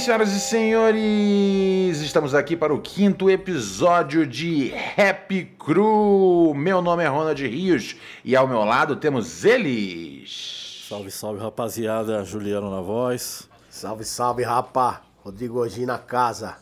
[0.00, 6.54] Senhoras e senhores, estamos aqui para o quinto episódio de Happy Crew.
[6.56, 10.86] Meu nome é Ronald Rios e ao meu lado temos eles.
[10.88, 12.24] Salve, salve, rapaziada.
[12.24, 13.46] Juliano na voz.
[13.68, 15.02] Salve, salve, rapa.
[15.22, 16.56] Rodrigo hoje na casa.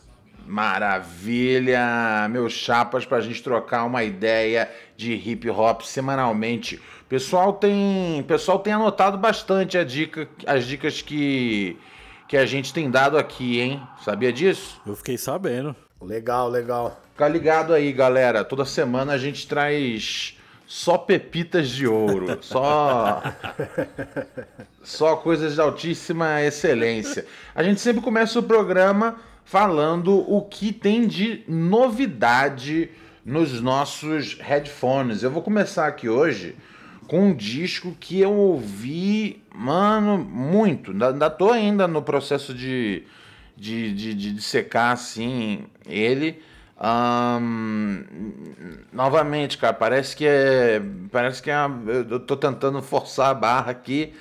[0.45, 6.83] Maravilha, meus chapas, para a gente trocar uma ideia de hip hop semanalmente.
[7.09, 11.79] Pessoal tem, pessoal tem anotado bastante a dica, as dicas que
[12.29, 13.83] que a gente tem dado aqui, hein?
[14.05, 14.79] Sabia disso?
[14.87, 15.75] Eu fiquei sabendo.
[16.01, 17.01] Legal, legal.
[17.13, 18.45] Fica ligado aí, galera.
[18.45, 23.23] Toda semana a gente traz só pepitas de ouro, só
[24.85, 27.25] só coisas de altíssima excelência.
[27.55, 32.91] A gente sempre começa o programa falando o que tem de novidade
[33.25, 35.23] nos nossos headphones.
[35.23, 36.55] Eu vou começar aqui hoje
[37.09, 40.93] com um disco que eu ouvi, mano, muito.
[40.93, 43.03] Ainda tô ainda no processo de,
[43.57, 46.41] de, de, de secar, assim, ele.
[46.81, 48.05] Um,
[48.93, 50.81] novamente, cara, parece que é.
[51.11, 51.57] Parece que é.
[52.11, 54.15] Eu tô tentando forçar a barra aqui.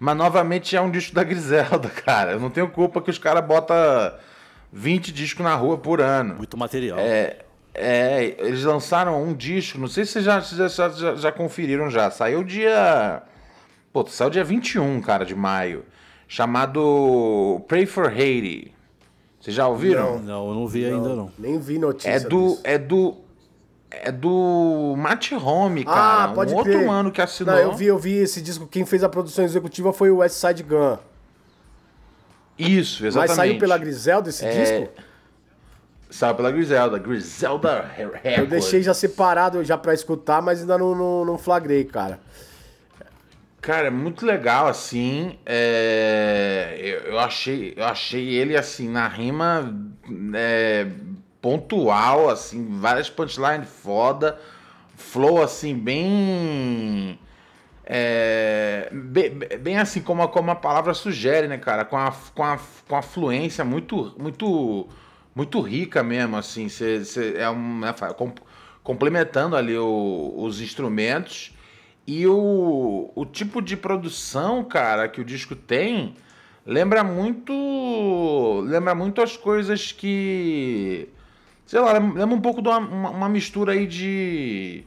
[0.00, 2.32] Mas novamente é um disco da Griselda, cara.
[2.32, 3.76] Eu não tenho culpa que os caras botam
[4.72, 6.34] 20 discos na rua por ano.
[6.34, 6.98] Muito material.
[6.98, 7.44] É,
[7.74, 12.10] é, eles lançaram um disco, não sei se vocês já, já, já, já conferiram já.
[12.10, 13.22] Saiu dia.
[13.92, 15.84] Pô, saiu dia 21, cara, de maio.
[16.28, 18.74] Chamado Pray for Haiti.
[19.40, 20.18] Vocês já ouviram?
[20.18, 21.32] Não, não eu não vi não, ainda não.
[21.38, 22.10] Nem vi notícia.
[22.10, 22.50] É do.
[22.50, 22.60] Disso.
[22.64, 23.16] É do.
[23.90, 26.24] É do Matt Home, cara.
[26.24, 26.76] Ah, pode um crer.
[26.76, 27.54] outro mano que assinou.
[27.54, 28.66] Não, eu vi, eu vi esse disco.
[28.66, 30.96] Quem fez a produção executiva foi o West Side Gun.
[32.58, 33.28] Isso, exatamente.
[33.28, 35.02] Mas saiu pela Griselda esse É, disco?
[36.12, 36.98] Saiu pela Griselda.
[36.98, 38.38] Griselda Records.
[38.38, 42.20] Eu deixei já separado já pra escutar, mas ainda não, não, não flagrei, cara.
[43.60, 45.38] Cara, é muito legal, assim.
[45.46, 49.72] é, Eu, eu achei, eu achei ele, assim, na rima
[50.34, 50.86] é,
[51.40, 54.38] pontual, assim, várias punchlines foda.
[54.96, 57.18] Flow, assim, bem.
[57.84, 59.30] é, bem,
[59.60, 61.84] bem assim como a, como a palavra sugere, né, cara?
[61.84, 62.58] Com a, com a,
[62.88, 64.88] com a fluência muito, muito,
[65.34, 66.68] muito rica mesmo, assim.
[66.68, 68.32] Cê, cê é um, né, com-
[68.82, 71.54] complementando ali o- os instrumentos.
[72.06, 76.14] E o, o tipo de produção, cara, que o disco tem,
[76.66, 77.52] lembra muito.
[78.66, 81.08] Lembra muito as coisas que.
[81.66, 84.84] Sei lá, lembra um pouco de uma, uma- uma mistura aí de.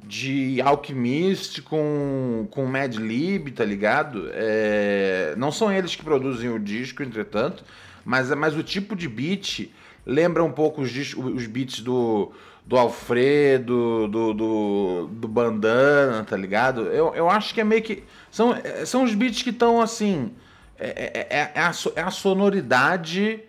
[0.00, 4.28] De Alchemist com, com Mad Lib, tá ligado?
[4.32, 7.64] É, não são eles que produzem o disco, entretanto,
[8.08, 9.70] mas, mas o tipo de beat
[10.06, 12.32] lembra um pouco os, os beats do,
[12.64, 16.84] do Alfredo, do, do, do Bandana, tá ligado?
[16.86, 18.02] Eu, eu acho que é meio que.
[18.30, 20.32] São, é, são os beats que estão assim.
[20.78, 23.40] É, é, é, é a, so- é a sonoridade.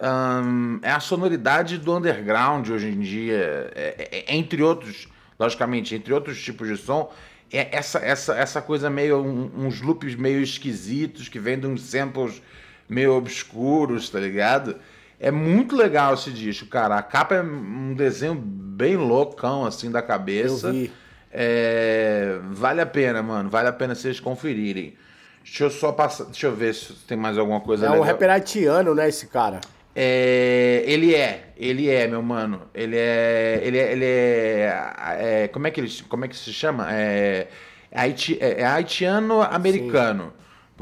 [0.00, 3.70] ahn, é a sonoridade do underground hoje em dia.
[3.72, 5.06] É- é- é- entre outros,
[5.38, 7.12] logicamente, entre outros tipos de som.
[7.52, 9.18] É essa, essa, essa coisa meio.
[9.22, 12.42] um- uns loops meio esquisitos que vêm de uns samples
[12.92, 14.76] meio obscuros, tá ligado?
[15.18, 16.96] É muito legal esse disco, cara.
[16.96, 20.68] A capa é um desenho bem loucão, assim, da cabeça.
[20.68, 20.92] Eu vi.
[21.30, 23.48] É, vale a pena, mano.
[23.48, 24.94] Vale a pena vocês conferirem.
[25.44, 26.24] Deixa eu só passar.
[26.24, 28.06] Deixa eu ver se tem mais alguma coisa É um legal.
[28.08, 29.60] rapper haitiano, né, esse cara?
[29.94, 32.62] É, ele é, ele é, meu mano.
[32.74, 36.52] Ele é, ele é, ele é, é, como é que ele, como é que se
[36.52, 36.88] chama?
[36.90, 37.48] É,
[37.94, 40.32] haiti, é, é haitiano-americano.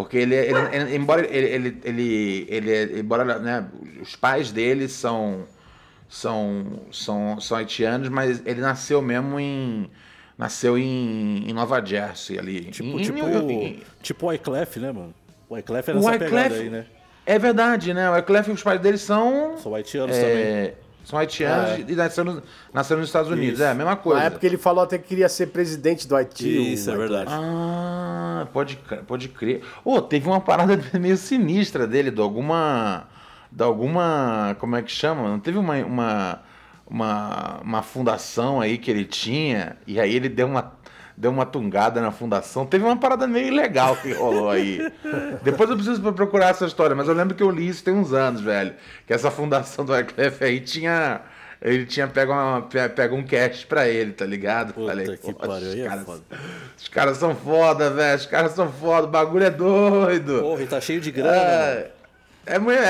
[0.03, 3.67] Porque ele, ele, ele- embora ele, ele, ele, embora, né,
[4.01, 5.45] os pais dele são,
[6.09, 9.91] são, são, são haitianos, mas ele nasceu mesmo em,
[10.39, 12.63] nasceu em, em Nova Jersey ali.
[12.67, 15.15] Tipo, Em- tipo, em- tipo o Wyclef, né, mano?
[15.49, 16.87] O Wyclef era o essa pegada Wyclef- aí, né?
[17.27, 18.09] É verdade, né?
[18.11, 20.73] O Wyclef e os pais dele são São haitianos também.
[21.11, 21.85] São haitianos É.
[21.89, 22.43] e nasceram,
[22.73, 23.55] nasceram nos Estados Unidos.
[23.55, 23.63] Isso.
[23.65, 24.23] É a mesma Na coisa.
[24.23, 26.73] época ele falou até que queria ser presidente do Haiti.
[26.75, 27.31] Isso, é verdade.
[27.33, 29.63] Ah, pode, crer- pode crer.
[29.85, 33.09] Ô, teve uma parada meio sinistra dele, de alguma.
[33.51, 34.57] De alguma.
[34.61, 35.29] Como é que chama?
[35.29, 35.75] Não teve uma.
[35.79, 36.43] Uma,
[36.87, 40.73] uma, uma fundação aí que ele tinha, e aí ele deu uma.
[41.17, 42.65] Deu uma tungada na fundação.
[42.65, 44.91] Teve uma parada meio ilegal que rolou aí.
[45.43, 48.13] Depois eu preciso procurar essa história, mas eu lembro que eu li isso tem uns
[48.13, 48.73] anos, velho.
[49.07, 51.21] Que essa fundação do Wyclef aí tinha.
[51.63, 54.73] Ele tinha pego, uma, pe- pego um cash pra ele, tá ligado?
[54.73, 56.23] Puta que "Pô, pariu, os é caras- foda."
[56.79, 58.17] os caras são foda, velho.
[58.17, 59.07] Os caras são foda.
[59.07, 60.41] O bagulho é doido.
[60.41, 61.91] Porra, e tá cheio de grana, é,
[62.47, 62.81] é, muito-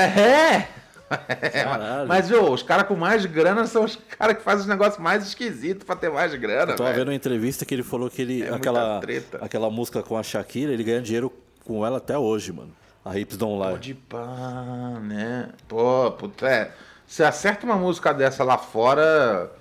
[1.11, 2.05] é.
[2.07, 5.25] Mas, ô, os caras com mais grana são os caras que fazem os negócios mais
[5.25, 6.99] esquisitos pra ter mais grana, Eu tava velho.
[6.99, 8.43] vendo uma entrevista que ele falou que ele.
[8.43, 9.01] É aquela,
[9.41, 11.31] aquela música com a Shakira, ele ganha dinheiro
[11.65, 12.71] com ela até hoje, mano.
[13.03, 13.71] A Hips Don't Lie.
[13.71, 15.49] Pode pá, né?
[15.67, 16.71] Pô, puta, é.
[17.07, 19.51] Você acerta uma música dessa lá fora,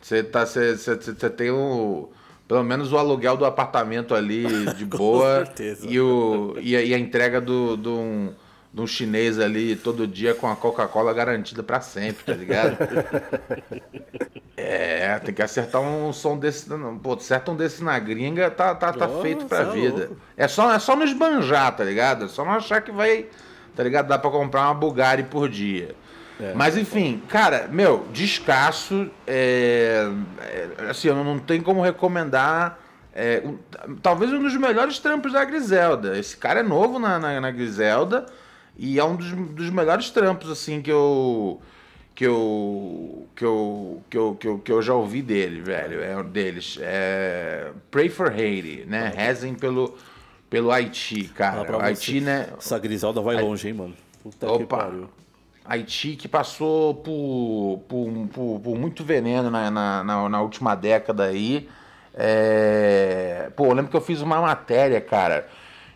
[0.00, 0.44] você tá,
[1.36, 2.10] tem o,
[2.46, 4.44] pelo menos o aluguel do apartamento ali
[4.76, 5.86] de boa certeza.
[5.88, 8.32] e, o, e, a, e a entrega do, do, um,
[8.72, 12.76] de um chinês ali todo dia com a Coca-Cola garantida pra sempre, tá ligado?
[14.56, 16.68] é, tem que acertar um som desse.
[16.70, 19.96] não, Pô, acerta um desse na gringa, tá, tá, tá Nossa, feito pra é vida.
[19.96, 20.16] louco.
[20.36, 22.24] É só, é só não esbanjar, tá ligado?
[22.24, 23.26] É só não achar que vai.
[23.76, 24.08] Tá ligado?
[24.08, 25.94] Dá pra comprar uma Bugatti por dia.
[26.40, 26.52] É.
[26.54, 29.10] Mas enfim, cara, meu, descasso.
[29.26, 30.08] É,
[30.40, 32.78] é, assim, eu não tenho como recomendar.
[33.14, 33.58] é, um-
[33.96, 36.18] talvez um dos melhores trampos da Griselda.
[36.18, 38.24] Esse cara é novo na, na, na Griselda
[38.76, 41.60] e é um dos, dos melhores trampos, assim, que eu.
[42.14, 46.02] Que eu, que, eu, que, eu, que, eu, que eu já ouvi dele, velho.
[46.02, 46.78] É um deles.
[46.80, 49.10] É Pray for Haiti, né?
[49.16, 49.96] Rezem pelo,
[50.50, 51.64] pelo Haiti, cara.
[51.64, 52.48] pra O Haiti, né?
[52.58, 53.94] Essa Griselda vai longe, hein, mano.
[54.22, 54.76] Puta que Opa.
[54.76, 55.08] pariu.
[55.64, 61.24] Haiti que passou por, por, por, por muito veneno na, na, na, na última década
[61.24, 61.68] aí.
[62.14, 63.50] É...
[63.56, 65.48] Pô, eu lembro que eu fiz uma matéria, cara.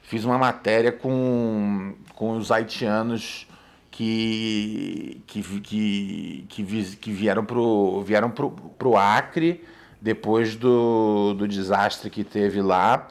[0.07, 3.47] Fiz uma matéria com, com os haitianos
[3.91, 9.65] que, que, que, que, que vieram, pro, vieram pro, pro Acre
[10.01, 13.09] depois do, do desastre que teve lá.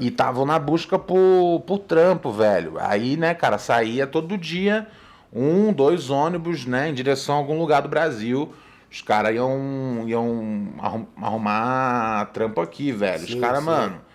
[0.00, 2.74] E estavam na busca por, por trampo, velho.
[2.78, 4.86] Aí, né, cara, saía todo dia
[5.30, 8.50] um, dois ônibus, né, em direção a algum lugar do Brasil.
[8.90, 13.22] Os caras iam, iam arrum- arrumar trampo aqui, velho.
[13.24, 13.66] Os Sim, caras, sim.
[13.66, 14.07] mano.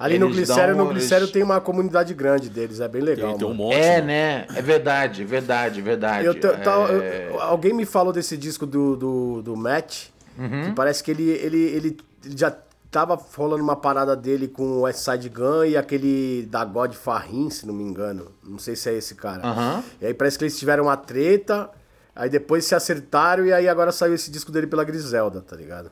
[0.00, 3.30] Ali no Glicério, no Glicério eles- tem uma comunidade grande deles, é bem legal.
[3.30, 3.76] Tem, tem um monte.
[3.76, 4.06] É, mano.
[4.06, 4.46] né?
[4.56, 6.24] É verdade, verdade, verdade.
[6.24, 10.06] Eu te- tá- eu- É, alguém me falou desse disco do, do, do Matt,
[10.38, 10.64] Uhum.
[10.64, 11.96] que parece que ele, ele, ele
[12.34, 12.50] já
[12.90, 17.50] tava rolando uma parada dele com o West Side Gun e aquele da God Farrin,
[17.50, 18.32] se não me engano.
[18.42, 19.46] Não sei se é esse cara.
[19.46, 19.84] Aham.
[20.00, 21.68] E aí parece que eles tiveram uma treta,
[22.16, 25.90] aí depois se acertaram e aí agora saiu esse disco dele pela Griselda, tá ligado?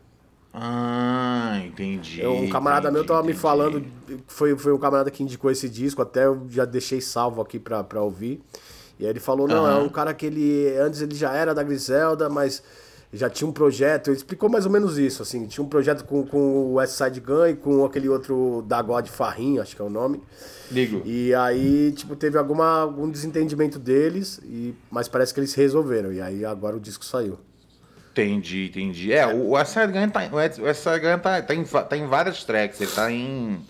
[0.60, 2.20] Ah, entendi.
[2.20, 3.40] Eu- um camarada meu entendi, tava me entendi.
[3.40, 3.84] falando,
[4.26, 7.84] foi, foi um camarada que indicou esse disco, até eu já deixei salvo aqui pra,
[7.84, 8.40] pra ouvir.
[8.98, 11.62] E aí ele falou, não, é um cara que ele, antes ele já era da
[11.62, 12.60] Griselda, mas
[13.12, 16.26] já tinha um projeto, ele explicou mais ou menos isso, assim, tinha um projeto com,
[16.26, 19.84] com o West Side Gun e com aquele outro da God Farrin, acho que é
[19.84, 20.20] o nome.
[20.70, 21.00] Ligo.
[21.06, 26.20] E aí, tipo, teve alguma, algum desentendimento deles, e, mas parece que eles resolveram, e
[26.20, 27.38] aí agora o disco saiu.
[28.18, 29.12] Entendi, entendi.
[29.12, 33.12] É, o Side Gun tá, o tá, tá, em, tá em várias tracks, ele tá
[33.12, 33.60] em.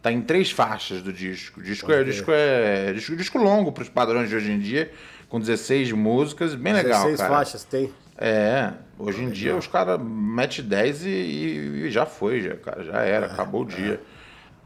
[0.00, 1.58] Tá em três faixas do disco.
[1.58, 4.60] O disco é, o disco é disco, disco longo para os padrões de hoje em
[4.60, 4.92] dia,
[5.28, 7.34] com 16 músicas, bem legal, 16 cara.
[7.34, 7.92] faixas tem.
[8.16, 13.02] É, hoje em dia os caras metem 10 e, e- já foi, já, cara, já
[13.02, 14.00] era, acabou o dia.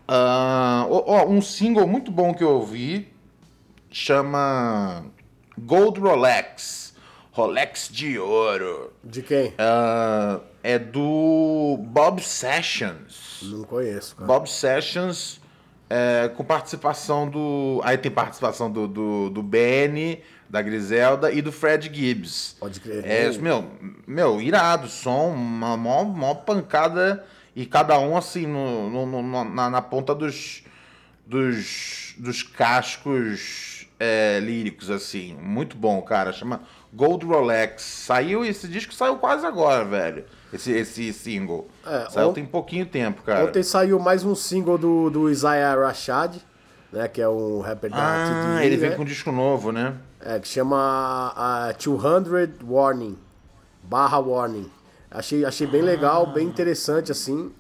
[0.07, 3.09] Ah, ó, ó, um single muito bom que eu ouvi
[3.91, 5.07] chama
[5.59, 6.92] Gold Rolex.
[7.33, 8.93] Rolex de ouro.
[9.03, 9.53] De quem?
[9.59, 13.41] Ah, é do Bob Sessions.
[13.43, 14.27] Não conheço, cara.
[14.27, 15.41] Bob Sessions
[15.89, 17.81] é, com participação do.
[17.85, 22.57] Aí tem participação do, do, do Benny, da Griselda e do Fred Gibbs.
[22.61, 23.03] Pode crer.
[23.07, 23.71] É, meu,
[24.07, 27.25] meu, irado, som, uma maior, maior pancada
[27.57, 30.65] e cada um assim no, no- no- na, na ponta dos,
[31.27, 35.35] dos, dos cascos é, líricos, assim.
[35.41, 36.33] Muito bom, cara.
[36.33, 36.63] Chama
[36.93, 37.83] Gold Rolex.
[37.83, 40.25] Saiu, esse disco saiu quase agora, velho.
[40.53, 41.67] Esse, esse single.
[41.87, 43.45] É, saiu ont- tem pouquinho tempo, cara.
[43.47, 46.37] Ontem saiu mais um single do, do Isaiah Rashad,
[46.93, 47.09] né?
[47.09, 48.97] Que é um rapper da Ah, TDE, ele vem né?
[48.97, 49.95] com um disco novo, né?
[50.21, 53.17] É, que chama ah, 200 Warning,
[53.83, 54.71] barra Warning.
[55.11, 57.51] Achei, achei bem legal, bem interessante, assim.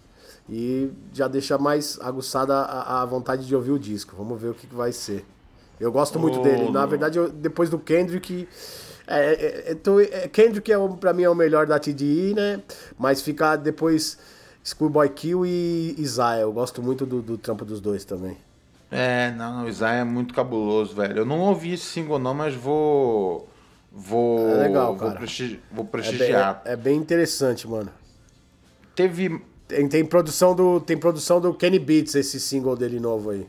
[0.49, 4.15] E já deixa mais aguçada a, a vontade de ouvir o disco.
[4.17, 5.25] Vamos ver o que, que vai ser.
[5.81, 6.71] Eu gosto muito Ô, dele.
[6.71, 8.47] Na verdade, eu- depois do Kendrick...
[9.14, 12.61] É, é, é, tô- é, Kendrick, é, pra mim, é o melhor da TDE, né?
[12.99, 14.19] Mas fica depois
[14.64, 16.40] Schoolboy Q e Isaiah.
[16.42, 18.37] Eu gosto muito do, do trampo dos dois também.
[18.90, 21.19] É, não, o Isaiah é muito cabuloso, velho.
[21.19, 23.49] Eu não ouvi esse single não, mas vou...
[23.90, 24.38] Vou...
[24.49, 25.19] É legal, vou, cara.
[25.19, 26.62] presti- vou É bem, prestigiar.
[26.64, 27.90] é- é bem interessante, mano.
[28.95, 29.40] Teve...
[29.69, 33.47] Tem, tem produção do tem produção do Kenny Beats esse single dele novo aí.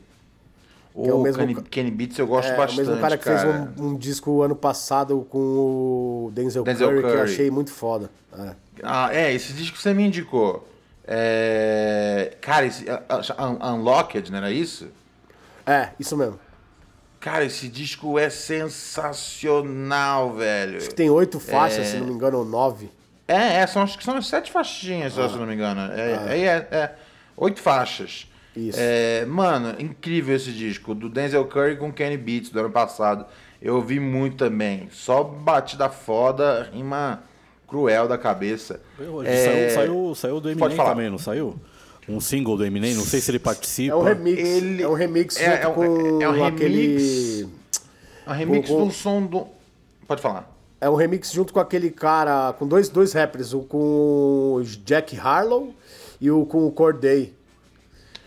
[0.95, 3.17] O Que é o mesmo Kenny, Kenny Beats eu gosto é bastante, o mesmo cara
[3.17, 7.23] que fez um, um disco ano passado com o Denzel, Denzel Curry, que eu Curry.
[7.31, 8.09] achei muito foda.
[8.37, 8.51] É.
[8.83, 10.67] Ah, é, esse disco que você me indicou.
[11.05, 12.35] É...
[12.41, 12.85] Cara, esse...
[12.89, 14.87] Un- Unlocked, não era isso?
[15.65, 16.39] É, isso mesmo.
[17.19, 20.87] Cara, esse disco é sensacional, velho.
[20.93, 22.91] Tem oito faixas, se não me engano, ou nove.
[23.27, 25.81] É, é, são, acho que são sete faixinhas, se eu não me engano.
[25.93, 26.95] É, é, é, é,
[27.37, 28.27] oito faixas.
[28.55, 28.77] Isso.
[28.79, 33.25] É, mano, incrível esse disco, do Denzel Curry com Kenny Beats do ano passado.
[33.61, 34.89] Eu ouvi muito também.
[34.91, 37.23] Só batida foda, rima
[37.67, 38.79] cruel da cabeça.
[39.25, 39.69] É...
[39.69, 40.89] Saiu, saiu, saiu, do Eminem falar.
[40.91, 41.55] também, não saiu?
[42.07, 43.93] Um single do Eminem, não sei se ele participa.
[43.93, 44.39] É um remix.
[44.39, 47.47] Ele- É um remix é- junto é um- com é um aquele.
[48.25, 49.47] A remix Com- com- do som do.
[50.05, 50.51] Pode falar.
[50.81, 55.17] É um remix junto com aquele cara, com dois, dois rappers, o com o Jack
[55.17, 55.73] Harlow
[56.19, 57.33] e o com o Corday.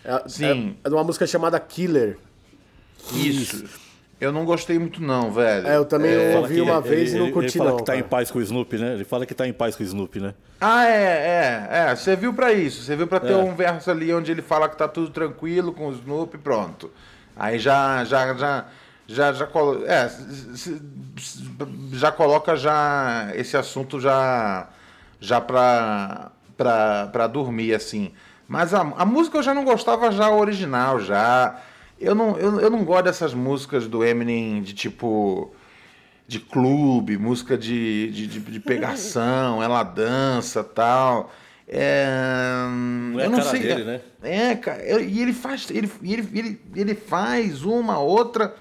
[0.06, 0.76] É, Sim.
[0.84, 2.16] É, é de uma música chamada Killer.
[3.12, 3.64] Isso.
[4.18, 5.66] Eu não gostei muito, não, velho.
[5.66, 7.76] É, eu também Fala ouvi uma ele- vez e não ele- curti Ele fala não.
[7.76, 8.08] que tá em cara.
[8.08, 8.94] paz com o Snoopy, né?
[8.94, 10.32] Ele fala que tá em paz com o Snoopy, né?
[10.58, 11.96] Ah, é, é, é.
[11.96, 12.82] Serviu pra isso.
[12.82, 13.36] Serviu pra ter É.
[13.36, 16.90] um verso ali onde ele fala que tá tudo tranquilo com o Snoop, pronto.
[17.36, 18.64] Aí já, já, já,
[19.06, 20.10] já, já, colo- é,
[21.92, 24.68] já coloca já esse assunto já,
[25.20, 28.12] já pra, pra, pra dormir, assim.
[28.48, 31.60] Mas a, a música eu já não gostava já original, já.
[32.00, 35.52] Eu não, eu, eu não gosto dessas músicas do Eminem de tipo
[36.28, 41.32] de clube, música de, de, de, de pegação, ela dança tal.
[41.68, 42.06] É,
[43.12, 43.60] Não é eu não sei.
[43.60, 44.00] dele, né?
[44.22, 48.54] É, cara, eu- e ele faz, ele, ele, ele, ele faz uma, outra,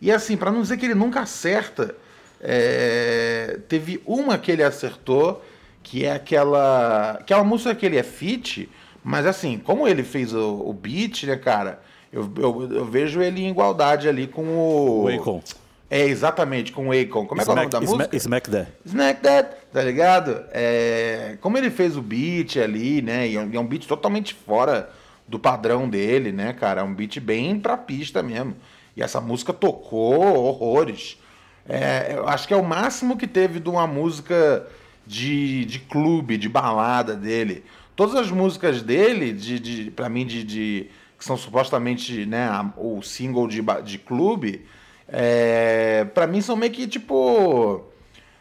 [0.00, 1.94] e assim, pra não dizer que ele nunca acerta,
[2.40, 5.44] é, teve uma que ele acertou,
[5.82, 8.68] que é aquela, aquela música que ele é fit,
[9.08, 11.80] mas assim, como ele fez o, o beat, né, cara,
[12.12, 15.04] eu, eu, eu vejo ele em igualdade ali com o...
[15.04, 15.42] O Akon.
[15.90, 17.26] É, exatamente, com o Akon.
[17.26, 18.16] Como é que é o nome da Smack, música?
[18.16, 18.72] Smack, Smack That.
[18.84, 20.44] Snack That, tá ligado?
[20.52, 23.26] É, como ele fez o beat ali, né?
[23.26, 24.90] E é e é um beat totalmente fora
[25.26, 26.82] do padrão dele, né, cara?
[26.82, 28.54] É um beat bem pra pista mesmo.
[28.94, 31.18] E essa música tocou horrores.
[31.66, 34.66] É, eu acho que é o máximo que teve de uma música
[35.06, 37.64] de, de clube, de balada dele.
[37.98, 40.86] Todas as músicas dele, de, de, pra mim, de, de-
[41.18, 44.64] que são supostamente né, o single de, de clube,
[45.08, 47.84] é, pra mim são meio que tipo.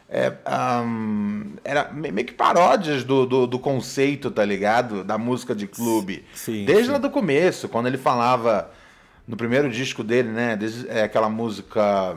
[0.08, 5.04] É, ahn, era me- meio que paródias do, do, do conceito, tá ligado?
[5.04, 6.24] Da música de clube.
[6.36, 6.92] Sim, Desde sim.
[6.92, 8.70] lá do começo, quando ele falava
[9.28, 10.56] no primeiro disco dele, né?
[10.56, 12.16] This- é aquela música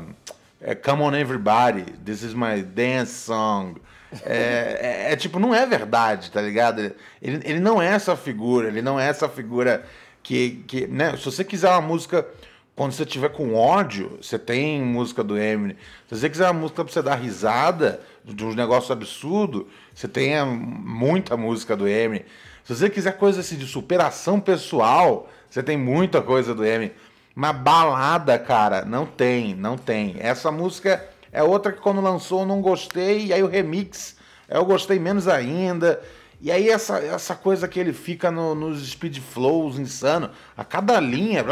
[0.60, 3.76] é, Come on Everybody, This is my dance song.
[4.24, 6.80] É, é- é tipo, não é verdade, tá ligado?
[6.80, 9.84] Ele, ele não é essa figura, ele não é essa figura
[10.22, 11.16] que, que né?
[11.16, 12.26] Se você quiser uma música
[12.74, 15.76] quando você tiver com ódio, você tem música do Eminem.
[16.08, 20.42] Se você quiser uma música pra você dar risada de uns negócios absurdos, você tem
[20.46, 22.24] muita música do Eminem.
[22.64, 26.92] Se você quiser coisa assim de superação pessoal, você tem muita coisa do Eminem.
[27.34, 30.16] Mas balada, cara, não tem, não tem.
[30.18, 34.16] Essa música é outra que quando lançou eu não gostei, e aí o remix
[34.48, 36.00] eu gostei menos ainda.
[36.42, 40.98] E aí essa, essa coisa que ele fica no- nos speed flows insano, a cada
[40.98, 41.42] linha.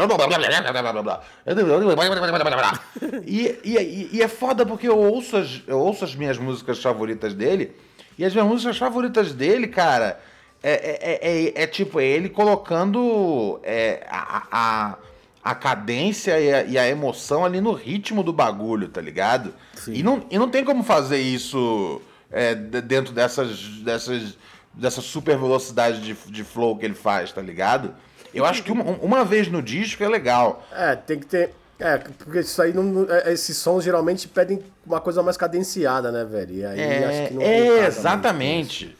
[3.25, 7.35] E, e, e é foda porque eu ouço, as, eu ouço as minhas músicas favoritas
[7.35, 7.71] dele,
[8.17, 10.19] e as minhas músicas favoritas dele, cara,
[10.63, 14.97] é, é, é, é- é tipo, é ele colocando é, a, a,
[15.43, 19.53] a cadência e a, e a emoção ali no ritmo do bagulho, tá ligado?
[19.93, 24.37] E não, e não tem como fazer isso é, de- dentro dessas, dessas,
[24.73, 27.93] dessa super velocidade de, de flow que ele faz, tá ligado?
[28.33, 30.63] Eu acho que uma, uma vez no disco é legal.
[30.71, 31.51] É, tem que ter.
[31.79, 33.07] É, porque isso aí não.
[33.09, 36.53] é, Esses sons geralmente pedem uma coisa mais cadenciada, né, velho?
[36.55, 38.95] E aí É, acho que não é, exatamente.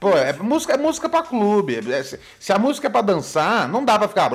[0.00, 1.80] Pô, é música, é música pra clube.
[1.90, 4.28] É, se, se a música é pra dançar, não dá pra ficar.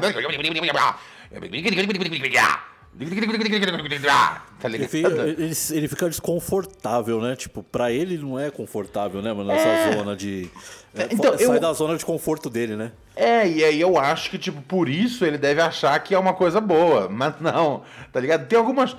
[4.59, 5.27] Tá Ele fica, ligado?
[5.29, 7.36] ele, ele fica desconfortável, né?
[7.36, 9.51] Tipo, pra ele não é confortável, né, mano?
[9.51, 10.50] Essa zona de.
[10.95, 12.91] é, Então, sai eu- da zona de conforto dele, né?
[13.15, 16.33] É, e aí eu acho que, tipo, por isso ele deve achar que é uma
[16.33, 17.07] coisa boa.
[17.09, 18.48] Mas não, tá ligado?
[18.48, 18.95] Tem algumas,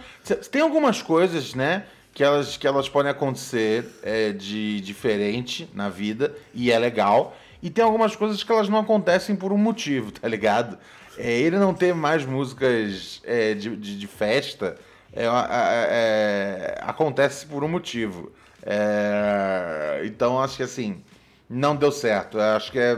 [0.50, 1.84] tem algumas coisas, né?
[2.14, 7.36] Que elas, que elas podem acontecer é, de diferente na vida e é legal.
[7.62, 10.78] E tem algumas coisas que elas não acontecem por um motivo, tá ligado?
[11.20, 14.76] É, ele não ter mais músicas é, de, de, de festa
[15.12, 18.32] é, é, acontece por um motivo.
[18.62, 21.02] É, então acho que assim
[21.48, 22.38] não deu certo.
[22.38, 22.96] Acho que é,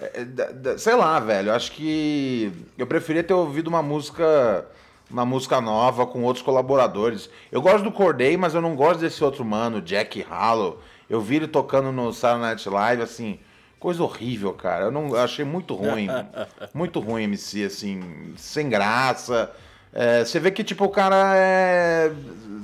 [0.00, 1.52] é- sei lá, velho.
[1.52, 4.64] Acho que eu preferia ter ouvido uma música
[5.10, 7.28] uma música nova com outros colaboradores.
[7.50, 10.80] Eu gosto do Corday, mas eu não gosto desse outro mano, Jack Hallow.
[11.08, 13.40] Eu vi ele tocando no Saturday Night Live, assim,
[13.80, 14.84] coisa horrível, cara.
[14.84, 16.06] Eu não eu achei muito ruim,
[16.72, 19.50] muito ruim MC, assim, sem graça.
[19.92, 22.12] É, você vê que tipo o cara é,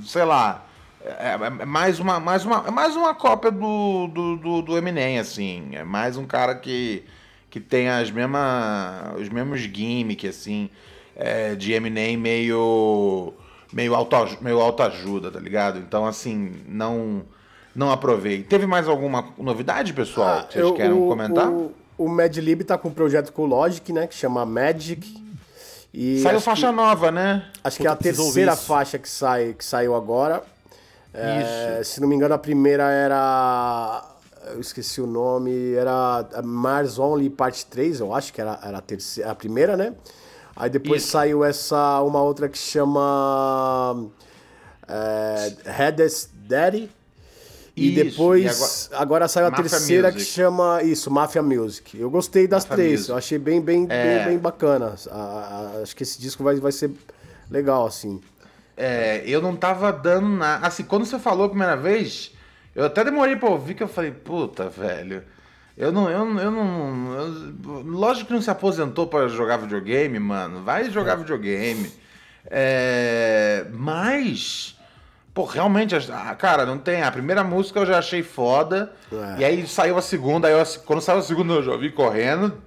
[0.05, 0.65] sei lá,
[1.03, 5.19] é, é mais uma, mais uma, é mais uma cópia do, do, do, do Eminem,
[5.19, 5.71] assim.
[5.73, 7.03] É mais um cara que,
[7.49, 10.69] que que tem as mesma, os mesmos gimmicks, assim,
[11.15, 13.33] é, de Eminem meio
[13.73, 15.79] meio auto, meio autoajuda, tá ligado?
[15.79, 17.25] Então, assim, não
[17.77, 18.41] não aprovei.
[18.43, 21.47] Teve mais alguma novidade, pessoal, Ah, que vocês eu- querem o, comentar?
[21.49, 24.07] O, o Madlib tá com um projeto com o Logic, né?
[24.07, 25.25] Que chama Magic.
[25.93, 27.45] E Saiu faixa que, nova, né?
[27.63, 30.43] Acho que é a Puta, terceira faixa que, sai, que saiu agora.
[31.13, 34.03] É, se não me engano, a primeira era.
[34.53, 35.73] Eu esqueci o nome.
[35.73, 39.93] Era Mars Only Parte 3, eu acho que era, era a, terceira, a primeira, né?
[40.55, 41.11] Aí depois Isso.
[41.11, 44.07] saiu essa uma outra que chama.
[44.87, 46.89] É, Headless Daddy.
[47.79, 50.31] E Isso, depois, e agora, saiu a Mafia terceira que Music.
[50.31, 51.99] chama isso, Mafia Music.
[51.99, 53.09] Eu gostei das Mafia três, Music.
[53.11, 54.17] eu achei bem, bem, É.
[54.19, 54.95] bem, bem bacana.
[55.83, 56.89] Acho que esse disco vai, vai ser
[57.51, 58.19] legal, assim.
[58.75, 60.65] É, eu não tava dando nada.
[60.65, 62.31] Assim, quando você falou a primeira vez,
[62.75, 65.23] eu até demorei pra ouvir, que eu falei, puta, velho.
[65.77, 67.13] Eu não, eu, não- eu não.
[67.13, 70.63] eu- lógico que não se aposentou pra jogar videogame, mano.
[70.63, 71.91] Vai jogar videogame.
[72.49, 74.75] É, mas.
[75.37, 77.03] Pô, realmente, a- cara, não tem.
[77.03, 78.91] A primeira música eu já achei foda.
[79.11, 79.41] É.
[79.41, 80.47] E aí saiu a segunda.
[80.47, 82.59] Aí eu, quando saiu a segunda eu já ouvi correndo.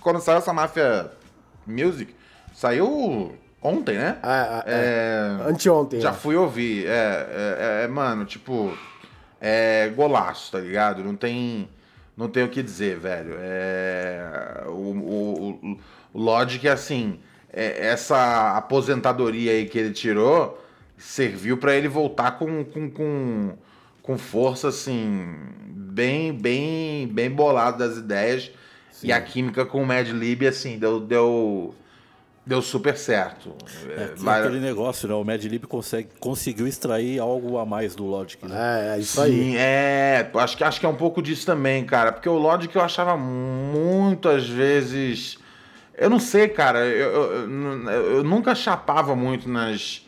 [0.00, 1.10] Quando saiu essa Máfia
[1.66, 2.16] Music,
[2.54, 4.16] saiu ontem, né?
[4.22, 6.00] É, é, É, Anteontem.
[6.00, 6.16] já né?
[6.16, 6.86] fui ouvir.
[6.86, 8.74] É, é, mano, tipo,
[9.38, 11.04] é golaço, tá ligado?
[11.04, 11.68] Não tem,
[12.16, 13.36] não tem o que dizer, velho.
[13.38, 15.78] É, o, o, o,
[16.18, 17.20] Logic, assim,
[17.52, 20.64] essa aposentadoria aí que ele tirou
[20.96, 23.52] serviu pra ele voltar com, com, com,
[24.02, 25.34] com força, assim,
[25.66, 28.50] bem, bem, bem bolado das ideias.
[29.02, 31.74] E a química com o Mad Lib, assim, deu, deu,
[32.46, 33.54] deu super certo.
[33.90, 35.14] É, Vai- aquele negócio, né?
[35.14, 38.54] O Madlib consegue, conseguiu extrair algo a mais do Logic, né?
[38.92, 39.30] É, é isso aí.
[39.32, 40.30] Sim, é.
[40.34, 42.12] Acho que, acho que é um pouco disso também, cara.
[42.12, 45.38] Porque o Logic eu achava muitas vezes.
[45.98, 46.78] Eu não sei, cara.
[46.86, 47.52] Eu, eu,
[47.90, 50.03] eu- eu nunca chapava muito nas,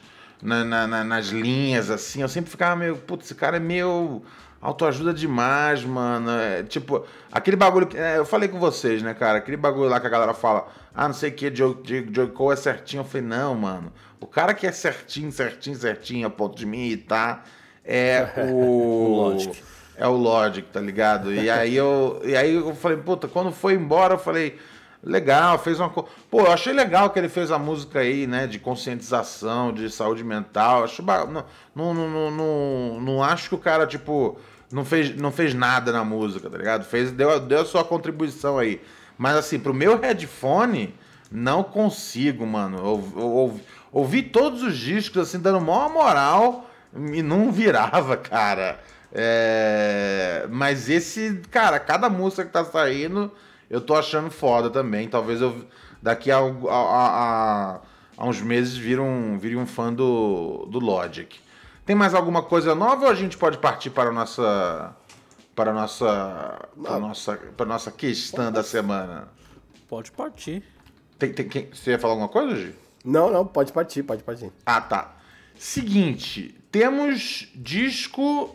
[0.47, 2.23] na- na- na- nas linhas, assim.
[2.23, 2.97] Eu sempre ficava meio.
[2.97, 4.23] Putz, esse cara é meio.
[4.61, 6.31] Autoajuda demais, mano.
[6.31, 7.87] É, tipo, aquele bagulho.
[7.87, 9.39] que- é, eu falei com vocês, né, cara?
[9.39, 10.67] Aquele bagulho lá que a galera fala.
[10.95, 13.01] Ah, não sei o que, Joe, Joe, Joe Cole é certinho.
[13.01, 13.93] Eu falei, não, mano.
[14.19, 17.45] O cara que é certinho, certinho, certinho, a ponto de me irritar,
[17.85, 18.55] é o.
[18.57, 19.63] O Logic.
[19.99, 21.33] É o Logic, tá ligado?
[21.33, 24.59] E aí eu, e aí eu falei, puta, quando foi embora, eu falei,
[25.07, 26.09] legal, fez uma coisa.
[26.31, 30.25] Pô, eu achei legal que ele fez a música aí, né, de conscientização, de saúde
[30.25, 30.83] mental.
[30.85, 34.37] Acho não, não, não, não, não, acho que o cara, tipo,
[34.71, 36.85] não fez, não fez nada na música, tá ligado?
[36.85, 38.81] Fez, deu, deu a sua contribuição aí.
[39.17, 40.93] Mas assim, pro meu headphone,
[41.31, 42.79] não consigo, mano.
[42.79, 43.61] Eu- eu-
[43.93, 46.69] ouvi todos os discos, assim, dando maior moral
[47.13, 48.81] e não virava, cara.
[49.13, 53.31] É, Mas esse, cara, cada música que tá saindo,
[53.71, 55.09] eu tô achando foda também.
[55.09, 55.65] Talvez eu
[56.03, 57.81] daqui a, a, a-
[58.19, 61.39] a uns meses vire um, vire um fã do, do Logic.
[61.85, 64.97] Tem mais alguma coisa nova ou a gente pode partir para a nossa.
[65.55, 66.69] Para a nossa.
[66.83, 69.29] Para a nossa, para a nossa questão da semana?
[69.89, 70.63] Pode partir.
[71.19, 72.75] Tem, tem, quem- você ia falar alguma coisa, Gi?
[73.05, 74.53] Não, não, pode partir, pode partir.
[74.67, 75.17] Ah, tá.
[75.57, 78.55] Seguinte, temos disco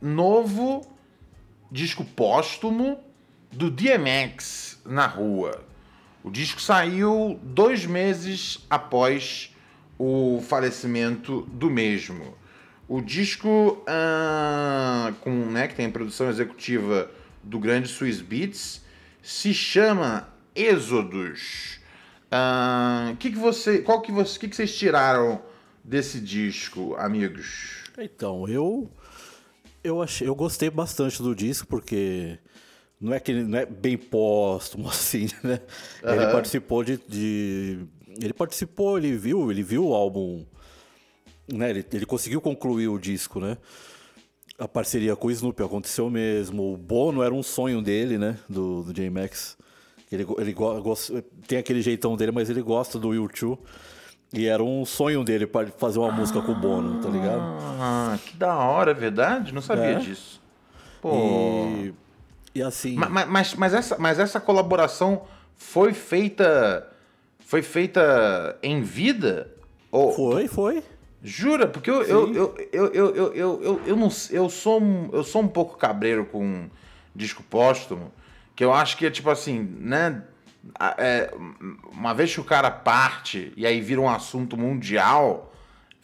[0.00, 0.80] novo,
[1.70, 2.98] disco póstumo
[3.56, 5.64] do DMX na rua.
[6.22, 9.54] O disco saiu dois meses após
[9.98, 12.36] o falecimento do mesmo.
[12.86, 17.10] O disco, ah, com, né, que tem produção executiva
[17.42, 18.84] do grande Swiss Beats,
[19.22, 21.80] se chama Êxodos.
[22.30, 25.40] Ah, que que você, qual que, você, que, que vocês tiraram
[25.82, 27.84] desse disco, amigos?
[27.98, 28.90] Então, eu
[29.86, 32.38] eu achei, eu gostei bastante do disco porque
[33.00, 35.60] não é que ele não é bem póstumo assim, né?
[36.02, 36.32] Ele Aham.
[36.32, 37.86] participou de, de-
[38.20, 40.44] ele participou, ele viu, ele viu o álbum,
[41.52, 41.70] né?
[41.70, 43.58] Ele, ele conseguiu concluir o disco, né?
[44.58, 46.72] A parceria com o Snoopy aconteceu mesmo.
[46.72, 48.38] O Bono era um sonho dele, né?
[48.48, 49.56] Do, do J-Max.
[50.10, 53.58] Ele, go- ele go- gosta- tem aquele jeitão dele, mas ele gosta do U2.
[54.32, 57.42] E era um sonho dele para fazer uma música com o Bono, tá ligado?
[57.78, 59.52] Ah, que da hora, é verdade?
[59.52, 59.94] Não sabia É.
[59.98, 60.40] disso.
[61.02, 61.12] Pô.
[61.14, 61.94] E,
[62.56, 62.96] e assim.
[62.96, 65.22] Ma- ma- Mas, mas, essa, mas essa colaboração
[65.56, 66.90] foi feita.
[67.40, 69.52] Foi feita em vida?
[69.92, 70.82] Ou, Foi, foi.
[71.22, 71.66] Jura?
[71.66, 75.22] Porque eu, eu, eu, eu, eu, eu, eu, eu, eu, não, eu, sou um, eu
[75.24, 76.68] sou um pouco cabreiro com
[77.14, 78.12] disco póstumo,
[78.54, 80.22] que eu acho que é tipo assim, né?
[80.98, 81.32] é,
[81.92, 85.52] uma vez que o cara parte e aí vira um assunto mundial,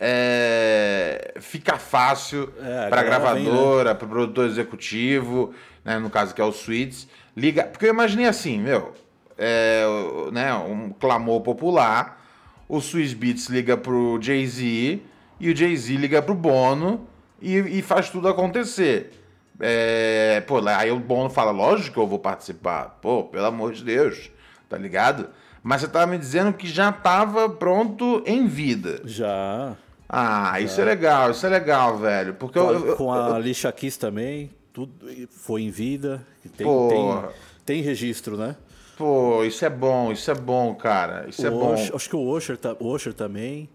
[0.05, 6.41] é, fica fácil É, a para vem, gravadora, para produtor executivo, né, no caso que
[6.41, 8.93] é o Sweets, liga, porque eu imaginei assim, meu,
[9.39, 9.85] é,
[10.33, 12.21] né, um clamor popular,
[12.69, 15.01] o Swiss Beats liga pro Jay-Z
[15.39, 17.07] e o Jay-Z liga pro Bono
[17.41, 19.13] e, e faz tudo acontecer.
[19.61, 22.99] É, pô, aí o Bono fala, lógico que eu vou participar.
[23.01, 24.33] Pô, pelo amor de Deus,
[24.69, 25.29] tá ligado?
[25.63, 29.01] Mas você tava me dizendo que já tava pronto em vida.
[29.05, 29.77] Já.
[30.15, 32.35] Ah, isso é legal, isso é legal, velho.
[32.35, 34.93] Porque Com eu, a, eu- com a eu- Alicia Keys também, tudo
[35.31, 36.23] foi em vida.
[36.57, 36.89] Tem, Pô.
[36.89, 37.31] tem,
[37.65, 38.55] tem registro, né?
[38.99, 41.25] Pô, isso é bom, isso é bom, cara.
[41.29, 41.73] Isso é O bom.
[41.75, 43.69] Usher- acho que o Usher, ta- o Usher também.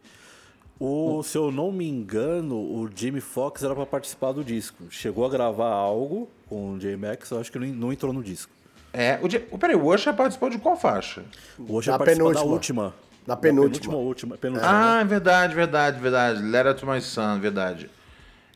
[0.79, 4.83] O, se eu não me engano, o Jimmy Fox era para participar do disco.
[4.91, 8.51] Chegou a gravar algo com o J-Max, eu acho que não, não entrou no disco.
[8.93, 9.19] É,
[9.51, 11.23] o, peraí, o Usher participou de qual faixa?
[11.57, 12.83] O Usher Da participou da penúltima.
[12.83, 13.06] última.
[13.27, 13.95] Da penúltima.
[13.95, 14.71] última, penúltima.
[14.71, 16.41] Ah, é verdade, verdade, verdade.
[16.41, 17.89] Letter to My Son, verdade.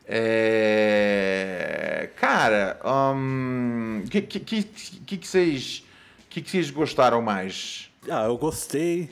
[0.06, 1.28] É...
[2.16, 5.84] Cara, o que, que, que, que, que vocês
[6.32, 7.90] que, que vocês gostaram mais?
[8.08, 9.10] Ah, eu gostei.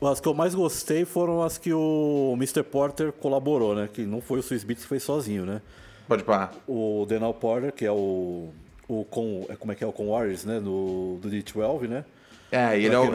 [0.00, 2.62] As que eu mais gostei foram as que o Mr.
[2.62, 3.88] Porter colaborou, né?
[3.92, 5.60] Que não foi o Swiss Beats que fez sozinho, né?
[6.06, 6.50] Pode pá.
[6.66, 8.48] O Denal Porter, que é o.
[8.88, 9.86] o com, é, como é que é?
[9.86, 10.58] O com Warriors, né?
[10.58, 12.04] Do, do D12, né?
[12.50, 13.12] É, ele é, o,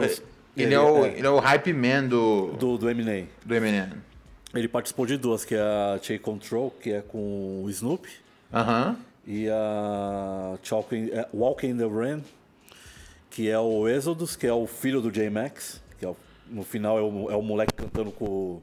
[0.56, 3.28] ele, ele é o, é- ele é o hype man do, Do, do Eminem.
[3.44, 3.88] do Eminem.
[4.54, 8.08] Ele participou de duas, que é a Che Control, que é com o Snoop,
[8.52, 8.96] Aham.
[9.26, 12.22] e a Chalking, é, Walking in the Rain,
[13.30, 16.16] que é o Exodus, que é o filho do J-Max, que é o-
[16.48, 18.60] no final é o, é o moleque cantando com,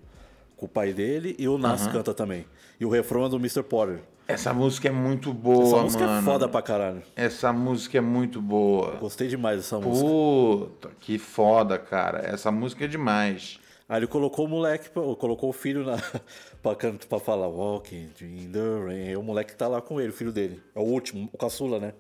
[0.56, 2.46] com o pai dele, e o Nas canta também.
[2.80, 3.62] E o refrão é do Mr.
[3.64, 4.00] Porter.
[4.28, 6.20] Essa música é muito boa, Essa música mano.
[6.20, 7.04] é foda pra caralho.
[7.16, 8.96] Essa música é muito boa.
[8.98, 10.08] Gostei demais dessa música.
[10.08, 12.20] Puta, que foda, cara.
[12.20, 13.60] Essa música é demais.
[13.90, 15.98] Aí ele colocou o moleque, colocou o filho na,
[16.64, 19.10] pra, cantar, pra falar Walking in the Rain.
[19.10, 20.62] E o moleque tá lá com ele, o filho dele.
[20.74, 21.94] É o último, o caçula, né?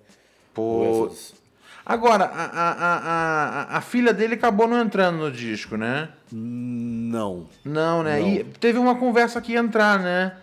[0.53, 1.12] Pô.
[1.86, 6.10] Agora, a, a, a, a, a filha dele acabou não entrando no disco, né?
[6.31, 7.49] Não.
[7.65, 8.21] Não, né?
[8.21, 10.38] E teve uma conversa que ia entrar, né?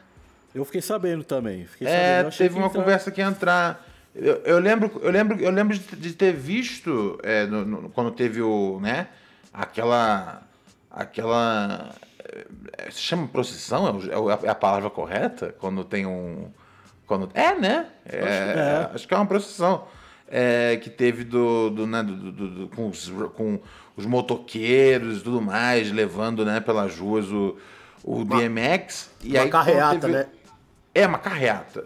[0.55, 1.67] Eu fiquei sabendo também.
[1.67, 2.37] Fiquei É, sabendo.
[2.37, 3.87] teve uma entra- conversa que ia entrar.
[4.15, 8.41] Eu, eu lembro, eu lembro, eu lembro de, ter visto é, no- no- quando teve
[8.43, 9.09] o, né?
[9.53, 10.43] Aquela,
[10.91, 11.95] aquela,
[12.77, 14.01] é, se chama procissão?
[14.11, 15.55] É é é a palavra correta?
[15.59, 16.51] Quando tem um,
[17.07, 17.87] quando é, né?
[18.07, 18.91] É, é.
[18.95, 19.85] Acho que é uma procissão
[20.27, 23.61] é, que teve do, do, né, do, do- do- com, os, com
[23.97, 27.57] os motoqueiros e tudo mais levando, né, pelas ruas o,
[28.05, 29.11] o DMX.
[29.23, 30.27] E uma aí, quando carreata, teve- né?
[30.95, 31.85] É, uma carreata.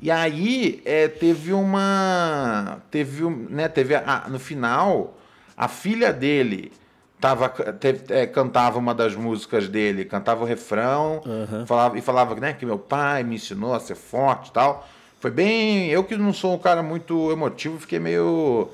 [0.00, 2.80] E aí é, teve uma.
[2.90, 5.18] Teve, um, né, teve a- no final,
[5.56, 6.72] a filha dele
[7.20, 11.20] tava, teve- é, cantava uma das músicas dele, cantava o refrão,
[11.66, 14.88] falava, e falava né, que meu pai me ensinou a ser forte e tal.
[15.20, 15.88] Foi bem.
[15.90, 18.70] Eu que não sou um cara muito emotivo, fiquei meio.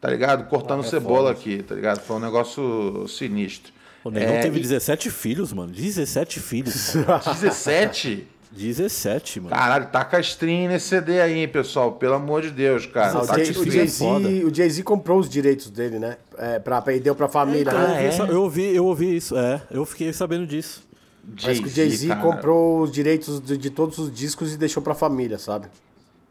[0.00, 0.48] Tá ligado?
[0.48, 1.30] Cortando Ah, é cebola foda.
[1.32, 2.00] aqui, tá ligado?
[2.00, 3.72] Foi um negócio sinistro.
[4.04, 5.72] O Negão É, teve e- 17 filhos, mano.
[5.72, 6.94] 17 filhos.
[7.26, 8.26] 17?
[8.52, 9.50] 17, mano.
[9.54, 11.92] Caralho, taca a stream nesse CD aí, hein, pessoal.
[11.92, 13.12] Pelo amor de Deus, cara.
[13.18, 13.44] Ah, o Jay-.
[13.52, 14.04] Jay- Jay-Z
[14.44, 16.16] o Jay-Z comprou os direitos dele, né?
[16.36, 18.08] É, pra, pra, e deu pra família, Eu Ah, né?
[18.10, 18.34] ouvi, é?
[18.34, 19.62] eu, ouvi, eu ouvi isso, é.
[19.70, 20.82] Eu fiquei sabendo disso.
[21.40, 24.94] Parece que o Jay-Z comprou os direitos de, de todos os discos e deixou pra
[24.94, 25.68] família, sabe?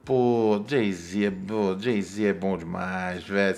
[0.04, 3.56] Pô, Jay-Z é, pô, Jay-Z é bom demais, velho.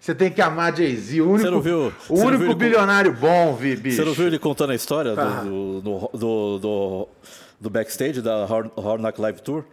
[0.00, 1.20] Você tem que amar Jay-Z.
[1.20, 3.96] O único, não viu- o não único viu ele com- bilionário bom, vi, bicho.
[3.96, 5.40] Você não viu ele contando a história do- Ah.
[5.44, 7.08] do, do, do, do,
[7.64, 9.64] do backstage da Knock Live Tour?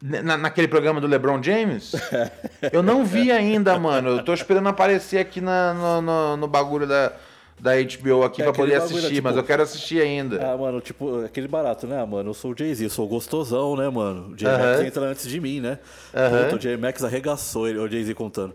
[0.00, 1.92] Na- naquele programa do LeBron James?
[2.72, 4.10] Eu não vi ainda, mano.
[4.10, 7.12] Eu tô esperando aparecer aqui na, no, no, no bagulho da,
[7.58, 10.52] da HBO aqui É pra poder bagulho, assistir, tipo- mas eu quero assistir ainda.
[10.52, 12.30] Ah, mano, tipo, aquele barato, né, mano?
[12.30, 14.28] Eu sou o Jay-Z, eu sou gostosão, né, mano?
[14.32, 14.86] O J-Max Aham.
[14.86, 15.78] entra antes de mim, né?
[16.14, 16.44] Aham.
[16.44, 18.54] Puta, o J-Max arregaçou ele, o Jay-Z contando.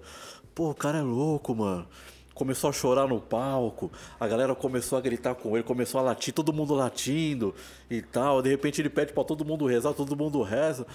[0.56, 1.86] Pô, o cara é louco, mano.
[2.36, 6.34] Começou a chorar no palco, a galera começou a gritar com ele, começou a latir,
[6.34, 7.56] todo mundo latindo
[7.90, 8.42] e tal.
[8.44, 10.86] De repente ele pede pra todo mundo rezar, todo mundo reza.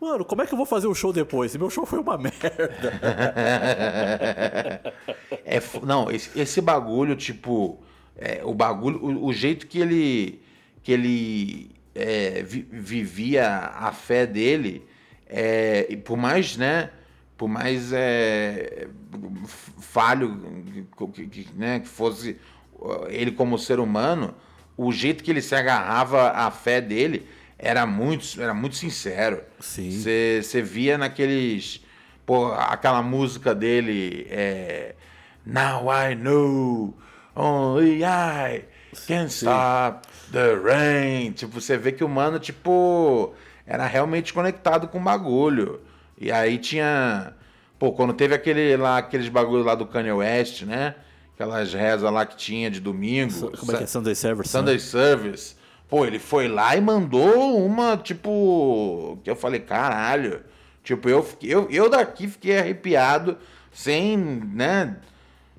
[0.00, 1.54] Mano, como é que eu vou fazer o show depois?
[1.56, 2.40] Meu show foi uma merda.
[5.44, 7.78] É, não, esse, esse bagulho, tipo,
[8.16, 10.40] é, o bagulho, o, o jeito que ele,
[10.82, 14.84] que ele é, vi- vivia a fé dele,
[15.28, 16.90] é, e por mais, né,
[17.36, 18.88] por mais é,
[19.80, 20.40] falho
[21.14, 22.38] que, que- né, que fosse
[22.74, 24.34] uh, ele como ser humano,
[24.76, 27.26] o jeito que ele se agarrava à fé dele
[27.58, 29.42] era muito, era muito sincero.
[30.42, 31.84] Você via naqueles.
[32.26, 34.26] Pô, aquela música dele.
[34.30, 34.94] É,
[35.46, 36.96] Now I know,
[37.36, 38.64] only I
[39.06, 41.32] Can't stop the rain.
[41.32, 43.34] Tipo, você vê que o mano, tipo,
[43.66, 45.80] era realmente conectado com o bagulho.
[46.18, 47.32] E aí tinha.
[47.78, 50.94] Pô, quando teve aquele lá, aqueles bagulhos lá do Kanye West, né?
[51.34, 53.50] Aquelas rezas lá que tinha de domingo.
[53.58, 53.86] Como é que é?
[53.86, 54.48] Sunday Service?
[54.50, 54.80] Sunday né?
[54.80, 55.56] Service.
[55.88, 59.18] Pô, ele foi lá e mandou uma, tipo.
[59.22, 60.42] Que eu falei, caralho.
[60.82, 63.38] Tipo, eu, fiquei- eu, eu daqui fiquei arrepiado,
[63.72, 64.96] sem, né?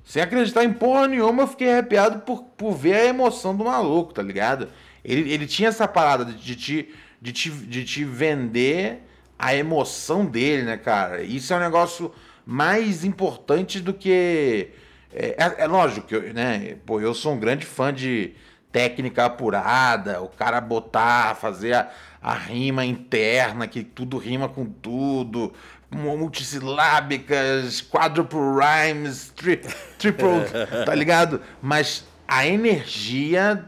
[0.04, 4.14] Sem acreditar em porra nenhuma, eu fiquei arrepiado por, por ver a emoção do maluco,
[4.14, 4.68] tá ligado?
[5.04, 9.02] Ele, ele tinha essa parada de, de, te, de, te, de te vender
[9.38, 11.22] a emoção dele, né, cara?
[11.22, 12.12] Isso é um negócio
[12.44, 14.70] mais importante do que.
[15.12, 16.76] É, é- é lógico que eu, né?
[16.86, 18.34] Pô, eu sou um grande fã de
[18.72, 21.90] técnica apurada, o cara botar, fazer a,
[22.22, 25.52] a rima interna, que tudo rima com tudo,
[25.90, 29.56] mu- multissilábicas, quadruple rhymes, tri,
[29.98, 30.26] triple,
[30.84, 31.40] tá ligado?
[31.62, 33.64] Mas a energia,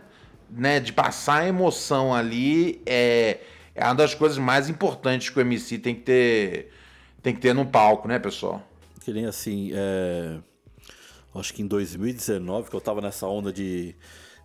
[0.51, 3.39] né, de passar a emoção ali é,
[3.79, 6.73] é uma das coisas mais importantes que o MC tem que ter,
[7.23, 8.61] tem que ter no palco, né, pessoal?
[9.05, 10.39] Que nem assim, é...
[11.35, 13.95] acho que em 2019, que eu tava nessa onda de,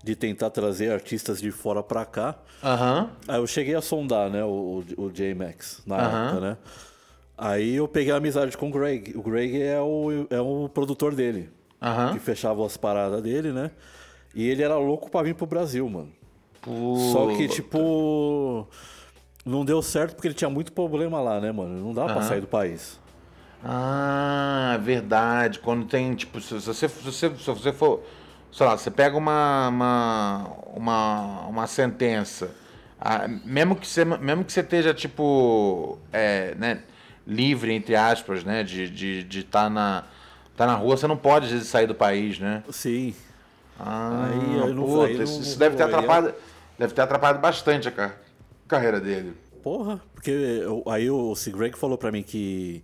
[0.03, 2.37] de tentar trazer artistas de fora pra cá.
[2.63, 3.09] Aham.
[3.27, 6.25] Aí eu cheguei a sondar, né, o, o, J-Max na Aham.
[6.25, 6.57] época, né?
[7.35, 9.17] Aí eu peguei a amizade com o Greg.
[9.17, 11.49] O Greg é o, é o produtor dele.
[11.81, 12.13] Aham.
[12.13, 13.71] Que fechava as paradas dele, né?
[14.35, 16.11] E ele era louco pra vir pro Brasil, mano.
[17.11, 18.69] Só que, Puta.
[19.45, 21.77] Não deu certo porque ele tinha muito problema lá, né, mano?
[21.79, 22.21] Não dá pra Aham.
[22.21, 22.99] sair do país.
[23.63, 25.59] Ah, verdade.
[25.59, 28.03] Quando tem, tipo, se se você, se você, se você for,
[28.51, 32.51] sei lá, você pega uma, uma, uma, uma sentença,
[32.99, 36.79] ah, mesmo, que você, mesmo que você esteja, tipo, é, né,
[37.27, 40.03] livre, entre aspas, né, de estar de, de tá na,
[40.57, 42.63] tá na rua, você não pode, às vezes, sair do país, né?
[42.69, 43.13] Sim.
[43.79, 46.33] Ah, Aí, aí não- puta, aí não- isso, isso não deve ter atrapalhado,
[46.77, 47.91] deve ter atrapalhado bastante a
[48.73, 49.33] carreira dele.
[49.61, 51.51] Porra, porque aí o C.
[51.51, 52.83] Greg falou pra mim que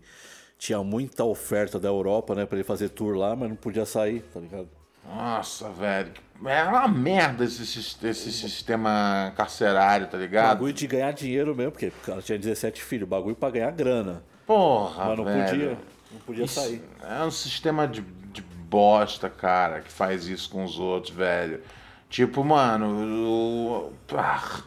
[0.58, 4.22] tinha muita oferta da Europa, né, pra ele fazer tour lá, mas não podia sair,
[4.34, 4.68] tá ligado?
[5.06, 6.12] Nossa, velho.
[6.46, 10.50] É uma merda esse, esse sistema carcerário, tá ligado?
[10.56, 14.24] Bagulho de ganhar dinheiro mesmo, porque o cara tinha 17 filhos, bagulho pra ganhar grana.
[14.46, 15.46] Porra, mas não velho.
[15.50, 15.78] podia,
[16.12, 16.82] não podia Isso sair.
[17.04, 21.62] É um sistema de, de bosta, cara, que faz isso com os outros, velho.
[22.10, 22.88] Tipo, mano,
[23.28, 24.62] o- ah,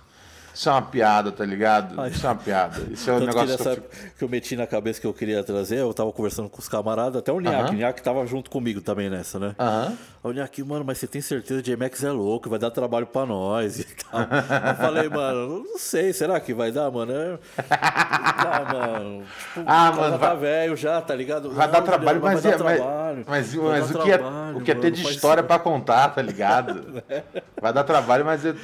[0.55, 2.01] isso é uma piada, tá ligado?
[2.01, 2.11] Ai.
[2.11, 2.81] Isso é uma piada.
[2.91, 3.83] Isso é um que negócio que, nessa eu
[4.19, 7.17] que eu meti na cabeça que eu queria trazer, eu tava conversando com os camaradas,
[7.17, 7.71] até o Niak, Aham.
[7.71, 9.55] o Niak tava junto comigo também nessa, né?
[9.59, 9.89] Aham.
[9.89, 13.07] Aí O Niak, mano, mas você tem certeza que J-Max é louco, vai dar trabalho
[13.07, 14.21] pra nós e tal.
[14.21, 17.13] eu falei, mano, não sei, será que vai dar, mano?
[17.13, 17.39] É...
[17.69, 19.23] Ah, mano,
[19.55, 21.51] tipo, Ah, o mano, tá vai- velho já, tá ligado?
[21.51, 23.25] Vai Não, dar trabalho, Juliano, mas, vai é- dar mas, trabalho.
[23.27, 25.47] mas, mas dar o, que é, trabalho, o que é ter mano, de história isso.
[25.49, 27.03] pra contar, tá ligado?
[27.61, 28.45] Vai dar trabalho, mas.
[28.45, 28.55] Eu...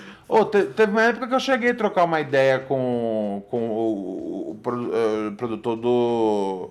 [0.46, 4.90] Te- teve uma época que eu cheguei trocar uma ideia com, com o, o pro-
[4.94, 6.70] eh, produtor do.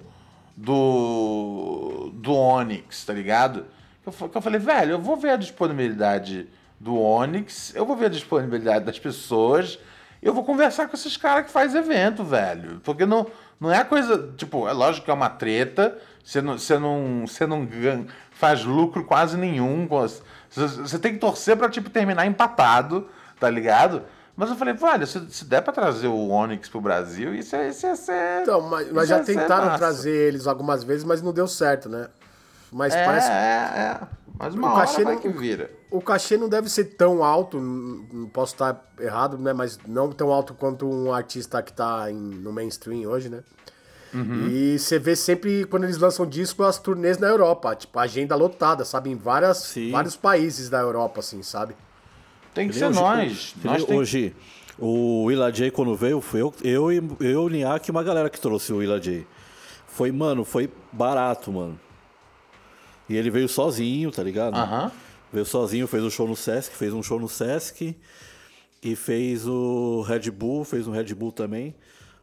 [0.56, 2.12] Do.
[2.14, 3.66] Do Onyx, tá ligado?
[4.06, 6.48] Eu, eu falei, velho, eu vou ver a disponibilidade
[6.80, 9.80] do Onyx, eu vou ver a disponibilidade das pessoas,
[10.22, 12.80] eu vou conversar com esses caras que faz evento, velho.
[12.84, 13.28] Porque não,
[13.60, 14.34] não é coisa.
[14.38, 17.68] Tipo, é lógico que é uma treta, você não, você não, você não
[18.32, 19.88] faz lucro quase nenhum.
[19.88, 23.08] Você, você tem que torcer pra, tipo, terminar empatado,
[23.40, 24.04] tá ligado?
[24.38, 27.70] Mas eu falei, olha, se, se der pra trazer o Onyx pro Brasil, isso é.
[27.70, 31.48] Isso ia ser, Então, mas, mas já tentaram trazer eles algumas vezes, mas não deu
[31.48, 32.08] certo, né?
[32.72, 34.00] Mas É, parece é, é.
[34.38, 35.72] Mas uma O cachê não- que vira.
[35.90, 39.54] o cachê não deve ser tão alto, n- n- posso estar errado, né?
[39.54, 43.40] Mas não tão alto quanto um artista que tá em- no mainstream hoje, né?
[44.14, 44.48] Uhum.
[44.50, 48.86] E você vê sempre quando eles lançam disco as turnês na Europa, tipo, agenda lotada,
[48.86, 49.10] sabe?
[49.10, 49.92] Em várias, Sim.
[49.92, 51.76] vários países da Europa, assim, sabe?
[52.58, 53.56] Tem que ser Hoje- nós.
[53.64, 53.96] nós tem...
[53.98, 54.36] Hoje,
[54.80, 58.30] o Willa J, quando veio, foi eu, eu, e- eu o Niak e uma galera
[58.32, 59.28] que trouxe o Willa J.
[59.88, 61.80] Foi, mano, foi barato, mano.
[63.08, 64.56] E ele veio sozinho, tá ligado?
[64.56, 64.92] Aham.
[65.32, 67.96] Veio sozinho, fez um show no Sesc, fez um show no Sesc.
[68.82, 71.76] E fez o Red Bull, fez um Red Bull também.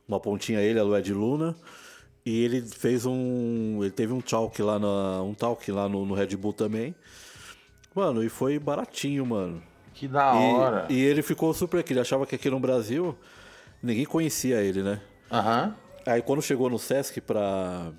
[0.08, 1.54] Uma pontinha ele, a Lued Luna.
[2.26, 3.78] E ele fez um.
[3.82, 6.94] Ele teve um talk lá, na, um talk lá no, no Red Bull também.
[7.94, 9.62] Mano, e foi baratinho, mano.
[9.94, 10.86] Que da E- hora.
[10.90, 11.92] E, ele ficou super aqui.
[11.92, 13.16] Ele achava que aqui no Brasil
[13.82, 15.00] ninguém conhecia ele, né?
[15.30, 15.74] Aham.
[16.06, 17.90] Aí quando chegou no Sesc pra,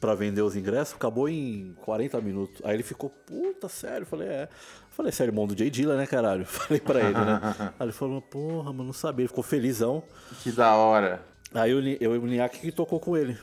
[0.00, 2.62] pra vender os ingressos, acabou em 40 minutos.
[2.64, 4.06] Aí ele ficou, puta, sério?
[4.06, 4.48] Falei, é.
[4.90, 6.44] Falei, sério, irmão do Jay Dilla, né, caralho?
[6.46, 7.40] Falei pra ele, né?
[7.78, 9.22] Aí ele falou, porra, mano, não sabia.
[9.24, 10.02] Ele ficou felizão.
[10.42, 11.22] Que da hora.
[11.52, 13.36] Aí eu, eu o Niak que tocou com ele.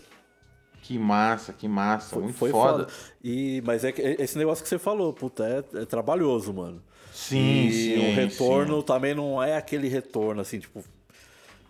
[0.82, 2.17] Que massa, que massa.
[2.17, 2.86] Muito Foi foda.
[2.86, 2.88] foda.
[3.22, 6.82] E, mas é que esse negócio que você falou, puta, é, é trabalhoso, mano.
[7.17, 8.86] Sim, e sim, o retorno sim.
[8.86, 10.84] também não é aquele retorno, assim, tipo.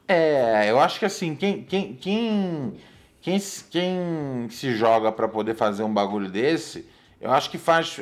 [0.06, 2.74] É, eu acho que assim, quem, quem, quem,
[3.22, 6.86] quem, se- quem se joga pra poder fazer um bagulho desse,
[7.20, 7.98] eu acho que faz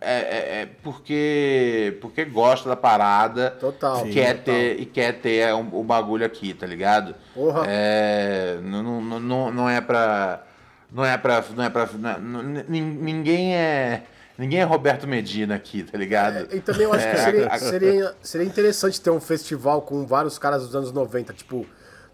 [0.00, 4.06] é, é- é porque, porque gosta da parada Total.
[4.06, 7.14] e quer Sim, ter, e quer ter um- o bagulho aqui, tá ligado?
[7.34, 7.64] Porra.
[7.66, 10.44] É, não, não, não, não é pra.
[10.92, 11.42] Não é pra.
[11.56, 14.02] Não é pra não- nin- ninguém é.
[14.40, 16.48] Ninguém é Roberto Medina aqui, tá ligado?
[16.54, 20.38] E também eu acho que É, seria, seria, seria interessante ter um festival com vários
[20.38, 21.66] caras dos anos 90, tipo,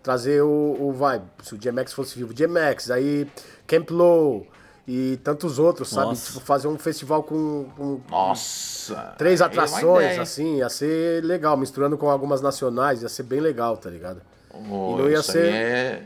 [0.03, 3.29] trazer o, o vai, se o DMX fosse vivo, DMX, aí
[3.67, 4.47] Camp Low
[4.89, 6.09] e tantos outros, sabe?
[6.09, 6.33] Nossa.
[6.33, 9.15] Tipo, fazer um festival com, com Nossa!
[9.19, 10.23] três é uma atrações, ideia.
[10.23, 14.21] assim, ia ser legal, misturando com algumas nacionais, ia ser bem legal, tá ligado?
[14.53, 16.03] Ô, E não ia isso ser- Aí é,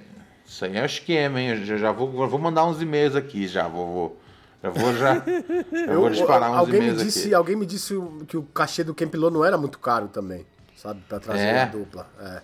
[0.46, 1.48] isso aí é um esquema, hein?
[1.50, 3.86] Eu já, já vou, vou mandar uns e-mails aqui, já vou.
[3.86, 4.19] vou
[4.62, 5.14] já vou já.
[5.86, 7.34] já vou disparar uns alguém me disse, aqui.
[7.34, 7.94] alguém me disse
[8.28, 10.44] que o cachê do Camp Low não era muito caro também,
[10.76, 11.00] sabe?
[11.08, 11.62] Pra trazer É?
[11.62, 12.06] a dupla.
[12.20, 12.42] É.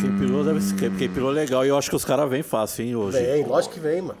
[0.00, 0.74] Quem pirou deve ser.
[0.96, 1.64] Quem pirou legal.
[1.64, 3.18] E eu acho que os caras vêm fácil, hein, hoje.
[3.20, 4.18] Vem, lógico que vem, mano.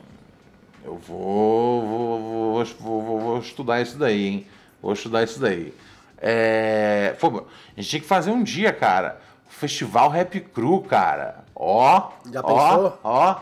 [0.84, 4.46] Eu vou vou, vou, vou, vou- vou estudar isso daí, hein?
[4.82, 5.72] Vou estudar isso daí.
[6.18, 9.20] É, pô, a gente tinha que fazer um dia, cara.
[9.48, 11.44] Festival Rap Cru, cara.
[11.54, 12.42] Ó, Já ó,
[12.74, 12.98] pensou?
[13.04, 13.36] ó.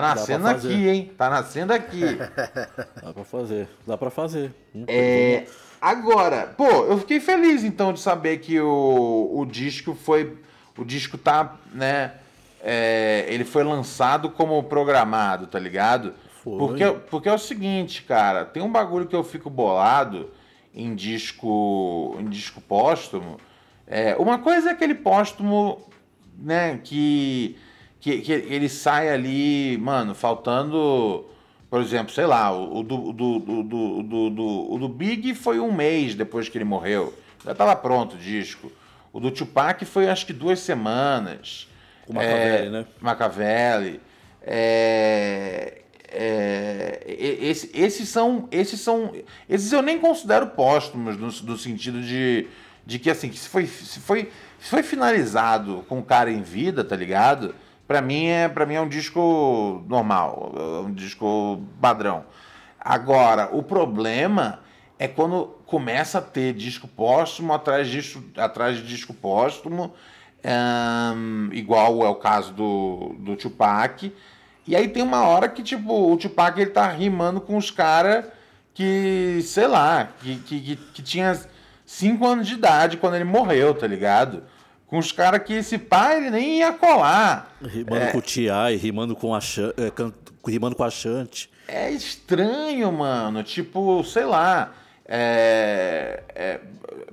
[0.00, 1.12] Tá nascendo aqui, hein?
[1.16, 2.02] Tá nascendo aqui.
[3.02, 3.68] Dá pra fazer.
[3.86, 4.54] Dá pra fazer.
[4.86, 5.46] É,
[5.80, 10.36] agora, pô, eu fiquei feliz então de saber que o, o disco foi.
[10.76, 12.12] O disco tá, né?
[12.68, 16.14] é, ele foi lançado como programado, tá ligado?
[16.42, 16.58] Foi.
[16.58, 20.30] Porque, porque é o seguinte, cara, tem um bagulho que eu fico bolado
[20.74, 23.38] em disco, em disco póstumo.
[23.86, 25.80] É, uma coisa é aquele póstumo,
[26.36, 27.56] né, que,
[28.00, 31.24] que, que ele sai ali, mano, faltando,
[31.70, 35.72] por exemplo, sei lá, o, do, do, do, do, do, do- do Big foi um
[35.72, 37.12] mês depois que ele morreu.
[37.44, 38.70] Já tava pronto o disco.
[39.12, 41.68] O do Tupac foi acho que duas semanas.
[42.06, 42.86] O Machiavelli, né?
[43.00, 44.00] Machiavelli.
[44.42, 45.78] É,
[46.08, 47.00] é,
[47.40, 48.48] esse- esses são.
[48.50, 49.12] Esses são.
[49.48, 52.46] Esses eu nem considero póstumos, no, no sentido de,
[52.84, 54.30] de que assim, que se foi, se, foi,
[54.60, 57.54] se foi finalizado com o cara em vida, tá ligado?
[57.86, 60.52] Pra mim é, pra mim é um disco normal,
[60.84, 62.24] um disco padrão.
[62.80, 64.60] Agora, o problema
[64.98, 69.94] é quando começa a ter disco póstumo atrás de disco, atrás de disco póstumo,
[70.44, 74.12] ahn, igual é o caso do, do Tupac.
[74.66, 78.26] E aí tem uma hora que, tipo, o Tupac ele tá rimando com os caras
[78.74, 81.38] que, sei lá, que, que, que, que tinha
[81.84, 84.42] 5 anos de idade quando ele morreu, tá ligado?
[84.86, 87.56] Com os caras que esse pai ele nem ia colar.
[87.62, 89.38] Rimando com o T.I., rimando com a
[89.76, 90.12] é, can-
[90.46, 91.50] rimando com a Chante.
[91.66, 93.42] É estranho, mano.
[93.42, 94.72] Tipo, sei lá.
[95.08, 96.60] é- é,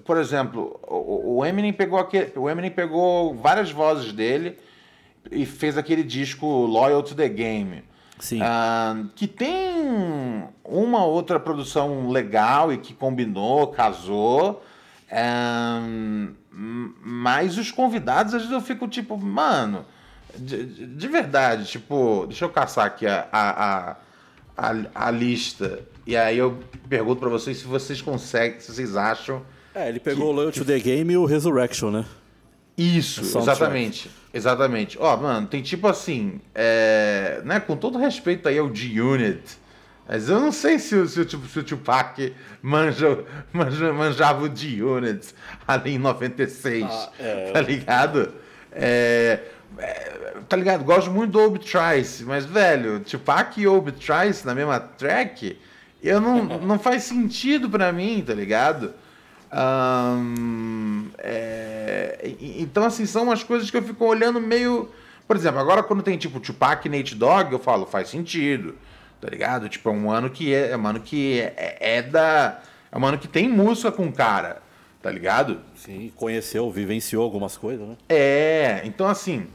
[0.06, 4.58] por exemplo, o, o Eminem pegou aquele, o Eminem pegou várias vozes dele
[5.32, 7.84] e fez aquele disco Loyal to the Game.
[8.20, 8.40] Sim.
[8.42, 14.64] Ah, que tem uma outra produção legal e que combinou, casou.
[15.12, 19.86] Ah, m- mas os convidados, às vezes eu fico tipo, mano,
[20.38, 23.96] de, de- de verdade, tipo, deixa eu caçar aqui a, a,
[24.58, 25.80] a, a, lista.
[26.06, 29.42] E aí eu pergunto pra vocês se vocês conseguem, se vocês acham.
[29.74, 32.06] É, ele pegou o Loyal to the Game e o Resurrection, né?
[32.78, 33.58] Isso, soundtrack.
[33.60, 34.12] exatamente.
[34.34, 34.98] Exatamente.
[35.00, 39.42] Ó, mano, tem tipo assim, é, né, com todo respeito aí ao G-Unit,
[40.08, 44.56] mas eu não sei se, o- se, Tup- se o Tupac manja, manja, manjava o
[44.56, 45.34] G-Unit
[45.68, 47.52] ali em 96, Ah, é.
[47.52, 48.34] tá ligado?
[48.72, 49.40] É,
[49.78, 50.12] é,
[50.50, 50.84] tá ligado?
[50.84, 55.58] Gosto muito do Obi Trice, mas, velho, Tupac e Obi Trice na mesma track,
[56.04, 58.94] eu não, não faz sentido pra mim, tá ligado?
[61.20, 64.90] É, então, assim, são umas coisas que eu fico olhando meio.
[65.28, 68.76] Por exemplo, agora quando tem tipo Tupac e Nate Dogg, eu falo, faz sentido.
[69.24, 69.70] Tá ligado?
[69.70, 72.60] Tipo, é um ano que é, é um ano que é, é da.
[72.92, 74.62] É um ano que tem música com o cara,
[75.02, 75.62] tá ligado?
[75.78, 77.96] Sim, conheceu, vivenciou algumas coisas, né?
[78.10, 79.48] É, então assim,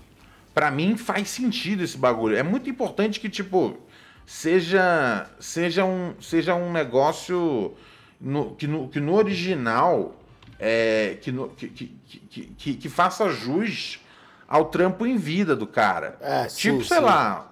[0.54, 2.34] pra mim faz sentido esse bagulho.
[2.34, 3.76] É muito importante que, tipo,
[4.24, 7.74] seja, seja, um, seja um negócio
[8.18, 10.16] no- que, no, que no original
[10.58, 11.86] é, que, no- que, que,
[12.30, 14.00] que, que, que faça jus
[14.48, 16.16] ao trampo em vida do cara.
[16.22, 17.04] É, sim, tipo, sei sim.
[17.04, 17.47] lá,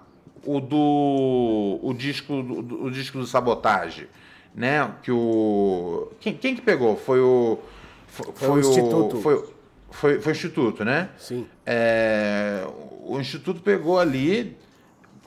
[0.47, 1.79] o do.
[1.83, 4.07] O disco do, do- o disco do Sabotagem.
[4.55, 4.89] Né?
[5.03, 6.11] Que o.
[6.19, 6.95] Quem, quem que pegou?
[6.97, 7.59] Foi o.
[8.07, 9.17] Foi, Foi o Instituto.
[9.21, 9.49] Foi,
[9.91, 11.09] foi, foi o Instituto, né?
[11.17, 11.45] Sim.
[11.65, 12.65] É,
[13.03, 14.57] o Instituto pegou ali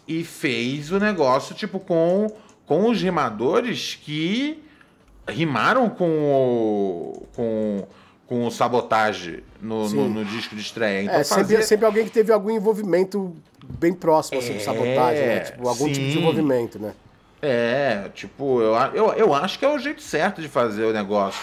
[0.09, 2.27] e fez o negócio, tipo, com,
[2.67, 4.63] com os rimadores que
[5.29, 7.27] rimaram com o.
[7.37, 7.87] com,
[8.31, 11.03] com o sabotagem no, no, no, disco de estreia.
[11.03, 11.63] Então, é, sempre, fazer...
[11.65, 13.35] sempre alguém que teve algum envolvimento
[13.77, 15.41] bem próximo assim, é, com sabotagem, né?
[15.41, 15.93] Tipo, algum sim.
[15.95, 16.93] tipo de envolvimento, né?
[17.43, 21.41] É, tipo, eu, eu, eu acho que é o jeito certo de fazer o negócio.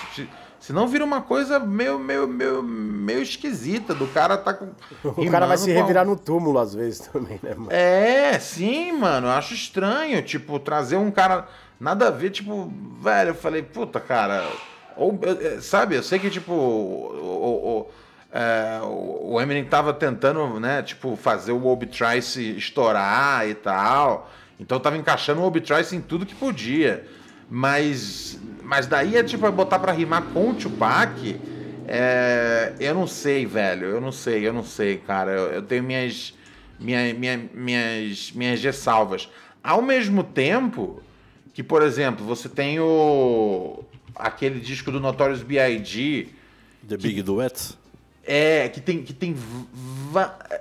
[0.62, 4.70] Senão vira uma coisa meio, meio, meio, meio esquisita do cara tá com.
[5.22, 7.68] O cara vai se revirar no túmulo às vezes também, né, mano?
[7.70, 9.28] É, sim, mano.
[9.28, 11.50] Eu acho estranho, tipo, trazer um cara.
[11.78, 12.72] Nada a ver, tipo,
[13.02, 14.48] velho, eu falei, puta, cara.
[14.98, 15.20] Ou,
[15.62, 17.92] sabe, eu sei que, tipo, o, o,
[18.32, 24.30] é, o Eminem tava tentando, né, tipo, fazer o Obi Trice estourar e tal.
[24.60, 27.06] Então tava encaixando o Obi Trice em tudo que podia.
[27.50, 31.40] Mas, mas daí é tipo é botar para rimar com o Tupac.
[31.88, 33.88] É, eu não sei, velho.
[33.88, 35.32] Eu não sei, eu não sei, cara.
[35.32, 36.34] Eu, eu tenho minhas,
[36.80, 39.30] minha, minha, minhas, minhas ressalvas.
[39.64, 41.02] Ao mesmo tempo
[41.54, 43.84] que, por exemplo, você tem o
[44.18, 46.30] aquele disco do Notorious B.I.G.
[46.88, 47.78] The que, Big Duet?
[48.26, 49.04] É, que tem.
[49.04, 49.36] Que tem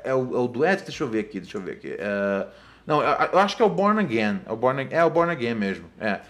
[0.04, 0.82] é, o, é o duet?
[0.84, 1.88] Deixa eu ver aqui, deixa eu ver aqui.
[1.88, 2.48] Uh,
[2.86, 4.40] não, eu, eu, acho que é o Born Again.
[4.46, 5.84] É o Born, é o Born Again mesmo.
[6.00, 6.20] É.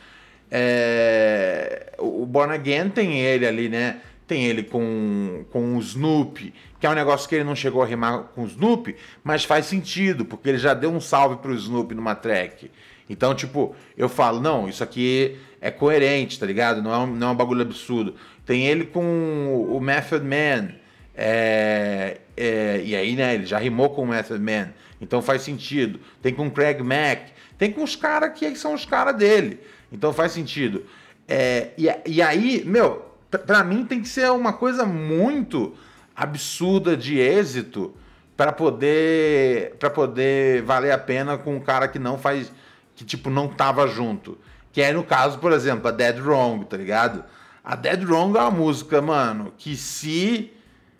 [0.50, 4.00] É, o Born Again tem ele ali, né?
[4.26, 7.86] Tem ele com, com o Snoopy, que é um negócio que ele não chegou a
[7.86, 11.94] rimar com o Snoopy, mas faz sentido, porque ele já deu um salve pro Snoopy
[11.94, 12.70] numa track.
[13.08, 16.82] Então, tipo, eu falo, não, isso aqui é coerente, tá ligado?
[16.82, 18.14] Não é um, não é um bagulho absurdo.
[18.44, 20.70] Tem ele com o Method Man,
[21.14, 25.98] é, é, e aí, né, ele já rimou com o Method Man, então faz sentido.
[26.22, 29.60] Tem com o Craig Mack, tem com os caras que são os caras dele.
[29.90, 30.84] Então faz sentido.
[31.26, 35.74] É, e, e aí, meu, para mim tem que ser uma coisa muito
[36.14, 37.94] absurda de êxito
[38.36, 42.52] para poder para poder valer a pena com um cara que não faz
[42.94, 44.38] que tipo não tava junto.
[44.76, 47.24] Que é no caso, por exemplo, a Dead Wrong, tá ligado?
[47.64, 50.52] A Dead Wrong é uma música, mano, que se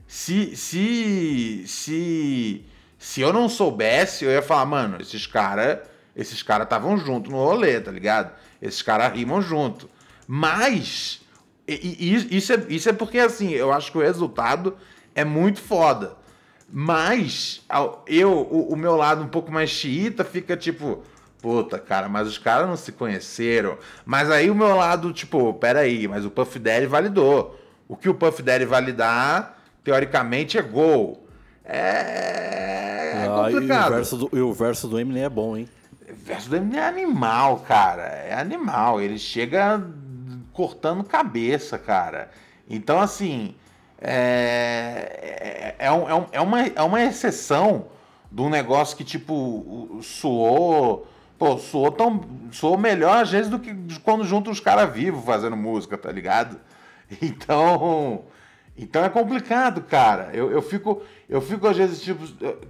[0.07, 2.65] se se se
[2.99, 5.81] se eu não soubesse, eu ia falar, mano, esses caras
[6.17, 8.33] esses caras estavam junto no rolê, tá ligado?
[8.63, 9.91] Esses caras rimam junto.
[10.27, 11.21] Mas,
[11.69, 14.75] isso, é, isso é porque, assim, eu acho que o resultado
[15.15, 16.17] é muito foda.
[16.73, 17.63] Mas,
[18.07, 21.05] eu, o, o meu lado um pouco mais xiita fica tipo,
[21.41, 23.79] puta, cara, mas os caras não se conheceram.
[24.05, 27.59] Mas aí o meu lado, tipo, peraí, mas o Puff Daddy validou.
[27.89, 31.27] O que o Puff Daddy validar, teoricamente, é gol.
[31.65, 33.73] É, é complicado.
[33.73, 35.69] Ah, e, o verso do, e o verso do Eminem é bom, hein?
[36.27, 38.03] verso do Eminem é animal, cara.
[38.03, 39.01] É animal.
[39.01, 39.83] Ele chega
[40.53, 42.31] cortando cabeça, cara.
[42.69, 43.55] Então, assim,
[44.01, 47.87] é, é, é, um, é, uma, é uma exceção
[48.31, 51.07] de um negócio que, tipo, soou.
[51.39, 52.21] Pô, soou, tão,
[52.51, 56.61] soou melhor às vezes do que quando juntam os caras vivos fazendo música, tá ligado?
[57.23, 58.25] Então.
[58.77, 60.31] Então é complicado, cara.
[60.35, 62.27] Eu, eu, fico, eu fico, às vezes, tipo,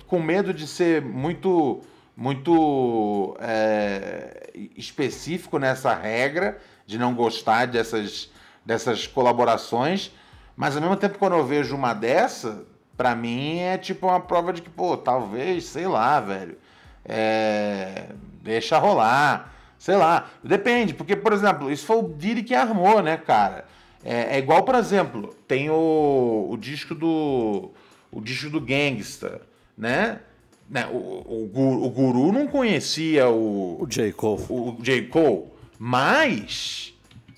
[0.06, 1.82] com medo de ser muito
[2.16, 8.30] muito é, específico nessa regra de não gostar dessas,
[8.64, 10.10] dessas colaborações,
[10.56, 12.64] mas ao mesmo tempo quando eu vejo uma dessa,
[12.96, 16.56] para mim é tipo uma prova de que, pô, talvez, sei lá, velho,
[17.04, 18.06] é,
[18.46, 23.16] deixa rolar, sei lá, depende, porque, por exemplo, isso foi o Diri que armou, né,
[23.16, 23.66] cara?
[24.04, 27.72] É, é igual, por exemplo, tem o, o disco do
[28.10, 29.42] o disco do Gangsta,
[29.76, 30.20] né?
[30.68, 33.82] Né, o, o, o, guru não conhecia o.
[33.82, 34.12] O J.
[34.12, 34.42] Cole.
[34.48, 35.02] O J.
[35.02, 35.44] Cole.
[35.78, 36.92] Mas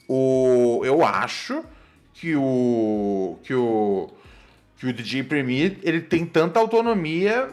[0.07, 1.63] o, eu acho
[2.15, 3.39] que o.
[3.43, 4.09] que o.
[4.79, 7.51] que o DJ Premier ele tem tanta autonomia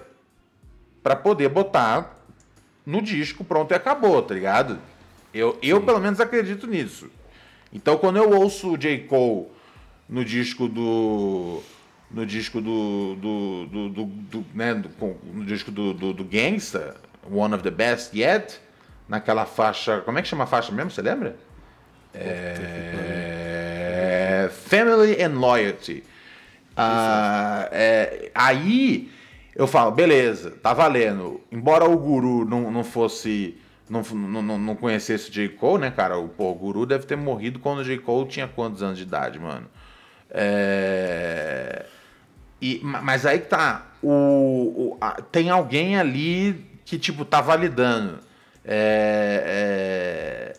[1.04, 2.15] para poder botar
[2.86, 4.80] no disco, pronto e acabou, tá ligado?
[5.34, 7.10] Eu, eu pelo menos acredito nisso.
[7.74, 9.00] Então quando eu ouço o J.
[9.00, 9.48] Cole
[10.08, 11.62] no disco do
[12.10, 16.96] no disco do, do, do, do, do né, no disco do, do, do Gangsta,
[17.30, 18.60] One of the Best Yet,
[19.08, 21.36] naquela faixa, como é que chama a faixa mesmo, você lembra?
[22.14, 23.36] É...
[24.52, 26.04] Family and Loyalty.
[26.78, 29.12] Ah, é, aí
[29.56, 31.40] eu falo, beleza, tá valendo.
[31.52, 33.58] Embora o guru não, não fosse.
[33.90, 35.50] Não, não, não conhecesse o J.
[35.50, 36.18] Cole, né, cara?
[36.18, 38.00] O, pô, o guru deve ter morrido quando o J.
[38.00, 39.68] Cole tinha quantos anos de idade, mano?
[40.30, 41.86] É...
[42.62, 43.92] E, mas aí que tá.
[44.02, 48.20] O, o a, tem alguém ali que, tipo, tá validando.
[48.64, 50.54] É,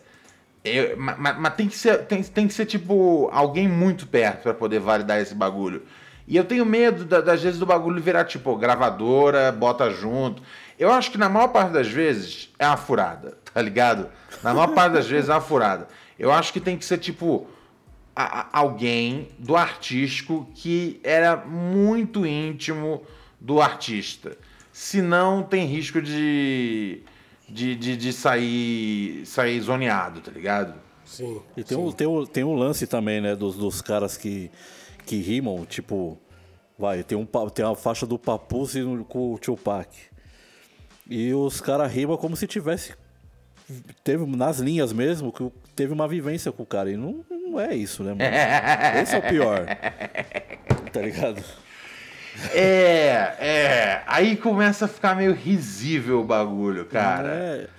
[0.63, 4.53] é, mas, mas, tem, que ser, tem, tem que ser, tipo, alguém muito perto para
[4.53, 5.83] poder validar esse bagulho.
[6.27, 10.41] E eu tenho medo, da, das vezes, do bagulho virar, tipo, gravadora, bota junto.
[10.77, 14.09] Eu acho que na maior parte das vezes é uma furada, tá ligado?
[14.43, 15.87] Na maior parte das vezes é uma furada.
[16.19, 17.47] Eu acho que tem que ser, tipo,
[18.15, 23.03] a- a- alguém do artístico que era muito íntimo
[23.39, 24.35] do artista.
[24.73, 27.01] Senão tem risco de,
[27.47, 30.73] de, de, de sair, sair zoneado, tá ligado?
[31.05, 31.39] Sim.
[31.55, 34.51] E tem um, tem, um, tem um lance também, né, dos, dos caras que,
[35.07, 36.17] que rimam, tipo,
[36.77, 39.89] vai, tem, um, tem uma faixa do Papus e no- com o Tupac.
[41.09, 42.93] E os caras rimam como se tivesse.
[44.03, 46.91] Teve nas linhas mesmo, que teve uma vivência com o cara.
[46.91, 48.21] E não, não é isso, né, mano?
[49.01, 49.65] Esse é o pior.
[50.91, 51.43] Tá ligado?
[52.53, 54.01] É, é.
[54.05, 57.69] Aí começa a ficar meio risível o bagulho, cara.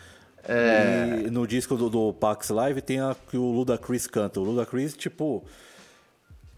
[0.45, 1.23] É.
[1.27, 4.41] E no disco do, do Pax Live tem a que o Ludacris canta.
[4.41, 5.45] O Ludacris, tipo,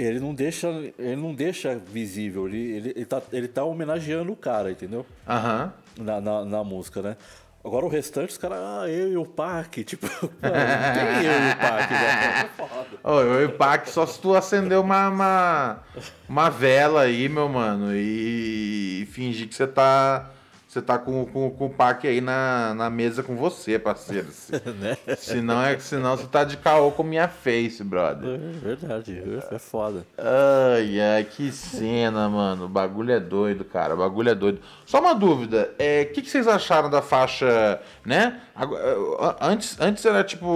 [0.03, 4.37] ele não deixa, ele não deixa visível, ele, ele, ele, tá, ele tá homenageando o
[4.37, 5.05] cara, entendeu?
[5.29, 5.73] Aham.
[5.99, 7.17] Na, na, na música, né?
[7.63, 11.53] Agora o restante, os caras, ah, eu e o Pac, tipo, não tem eu e
[11.53, 12.41] o Pac, né?
[12.41, 12.87] É foda.
[13.05, 15.79] Ô, eu e o Pac, só se tu acender uma, uma,
[16.27, 20.31] uma vela aí, meu mano, e, fingir que você tá.
[20.71, 24.29] Você tá com, com, com o Pac aí na, na mesa com você, parceiro.
[24.31, 24.97] Se, Né?
[25.17, 28.39] senão, é, senão você tá de caô com minha face, brother.
[28.39, 30.07] É verdade, é foda.
[30.17, 32.67] Ai, ai, que cena, mano.
[32.67, 33.95] O bagulho é doido, cara.
[33.95, 34.61] O bagulho é doido.
[34.87, 35.75] Só uma dúvida.
[35.77, 38.41] é, O que, que vocês acharam da faixa, né?
[39.41, 40.47] Antes, antes era tipo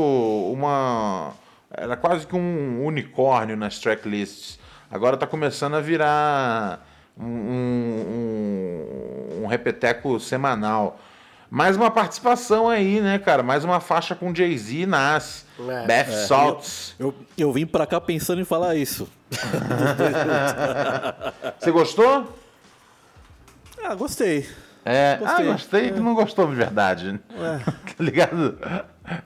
[0.52, 1.32] uma...
[1.72, 4.60] Era quase que um unicórnio nas tracklists.
[4.88, 6.86] Agora tá começando a virar
[7.18, 10.98] um, um, um repeteco semanal.
[11.50, 13.42] Mais uma participação aí, né, cara?
[13.42, 15.44] Mais uma faixa com Jay-Z e Nas.
[15.68, 15.86] É.
[15.86, 16.94] Beth Salts.
[16.98, 19.06] Eu, eu vim pra cá pensando em falar isso.
[21.60, 22.34] Você gostou?
[23.84, 24.48] Ah, gostei.
[24.84, 25.48] É, Gostei.
[25.48, 27.18] ah, gostei, tu não gostou de verdade.
[27.30, 28.58] tá ligado?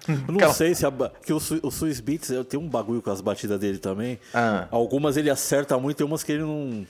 [0.06, 0.92] Eu não Aquela- sei se a,
[1.24, 4.20] que o, o Swiss Beats eu- tem um bagulho com as batidas dele também.
[4.32, 4.66] Ah.
[4.70, 6.86] Algumas ele acerta muito, tem umas que ele não.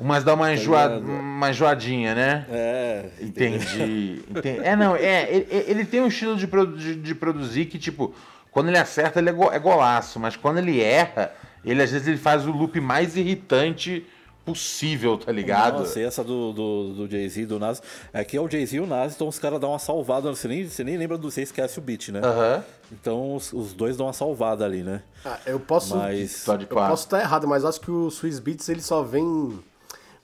[0.00, 0.84] Mas dá uma, enjoa...
[0.86, 1.04] ligado?
[1.10, 2.46] uma enjoadinha, né?
[2.50, 3.04] É.
[3.20, 4.22] Entendi.
[4.30, 4.60] Entendi.
[4.64, 8.14] É, não, é, ele, ele tem um estilo de, produ- de, de produzir que, tipo,
[8.50, 11.32] quando ele acerta, ele é, go- é golaço, mas quando ele erra,
[11.64, 14.04] ele às vezes ele faz o loop mais irritante
[14.44, 15.80] possível, tá ligado?
[15.80, 17.82] Nossa, e essa do, do, do Jay-Z, do Nas.
[18.12, 20.28] Aqui é o Jay-Z e o Nas, então os caras dão uma salvada.
[20.34, 21.30] Você nem, você nem lembra do.
[21.30, 22.20] Você esquece o beat, né?
[22.24, 22.64] Aham.
[22.90, 25.02] Então os, os dois dão uma salvada ali, né?
[25.24, 25.96] Ah, eu posso.
[25.96, 26.42] Mas.
[26.44, 29.60] Pode Eu posso estar errado, mas acho que o Swiss Beats ele só vem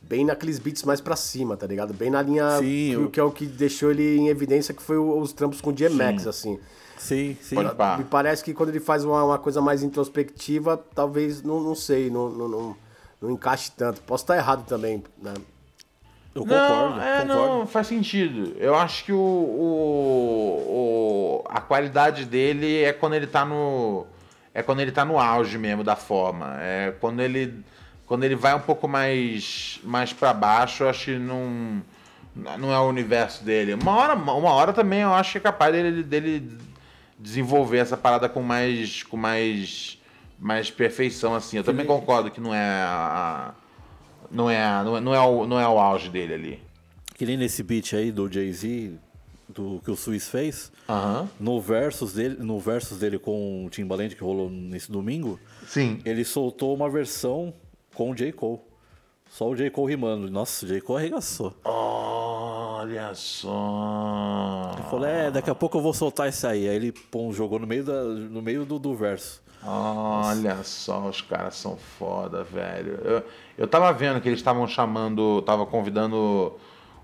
[0.09, 1.92] bem naqueles beats mais pra cima, tá ligado?
[1.92, 4.82] Bem na linha Sim, que, eu- que é o que deixou ele em evidência, que
[4.82, 6.59] foi o- os trampos com DMX, assim.
[6.96, 7.57] Sim, sim.
[7.98, 12.11] Me parece que quando ele faz uma, uma coisa mais introspectiva, talvez, não, não sei,
[12.11, 12.76] não, não, não,
[13.20, 14.00] não encaixe tanto.
[14.02, 15.34] Posso estar errado também, né?
[16.34, 17.00] Eu Não, concordo.
[17.00, 17.59] é, concordo.
[17.59, 18.54] não, faz sentido.
[18.59, 24.07] Eu acho que o, o, o- a qualidade dele é quando ele tá no
[24.54, 26.57] é quando ele tá no auge mesmo da forma.
[26.61, 27.62] É quando ele
[28.07, 31.82] quando ele vai um pouco mais mais para baixo, eu acho que não
[32.59, 33.74] não é o universo dele.
[33.74, 36.48] Uma hora uma hora também eu acho que é capaz dele dele
[37.18, 39.98] desenvolver essa parada com mais com mais
[40.38, 41.57] mais perfeição assim.
[41.57, 43.54] Eu também concordo que não é a,
[44.30, 46.62] não é, a- não é, não é, o, não é o auge dele ali.
[47.14, 48.92] Que nem nesse beat aí do Jay-Z,
[49.48, 50.70] do que o Swiss fez.
[51.40, 55.98] No versus dele, no versus dele com o Timbaland que rolou nesse domingo, Sim.
[56.04, 57.54] ele soltou uma versão
[57.97, 58.30] com o J.
[58.32, 58.61] Cole.
[59.28, 59.70] Só o J.
[59.70, 60.30] Cole rimando.
[60.30, 60.80] Nossa, o J.
[60.80, 61.55] Cole arregaçou.
[61.64, 64.72] Olha só.
[64.74, 66.68] Ele falou, é, daqui a pouco eu vou soltar isso aí.
[66.68, 69.42] Aí ele pum, jogou no meio, da, no meio do, do verso.
[69.64, 73.01] Olha só, os caras são foda, velho.
[73.03, 73.22] Eu,
[73.59, 76.55] eu tava vendo que eles estavam chamando, tava convidando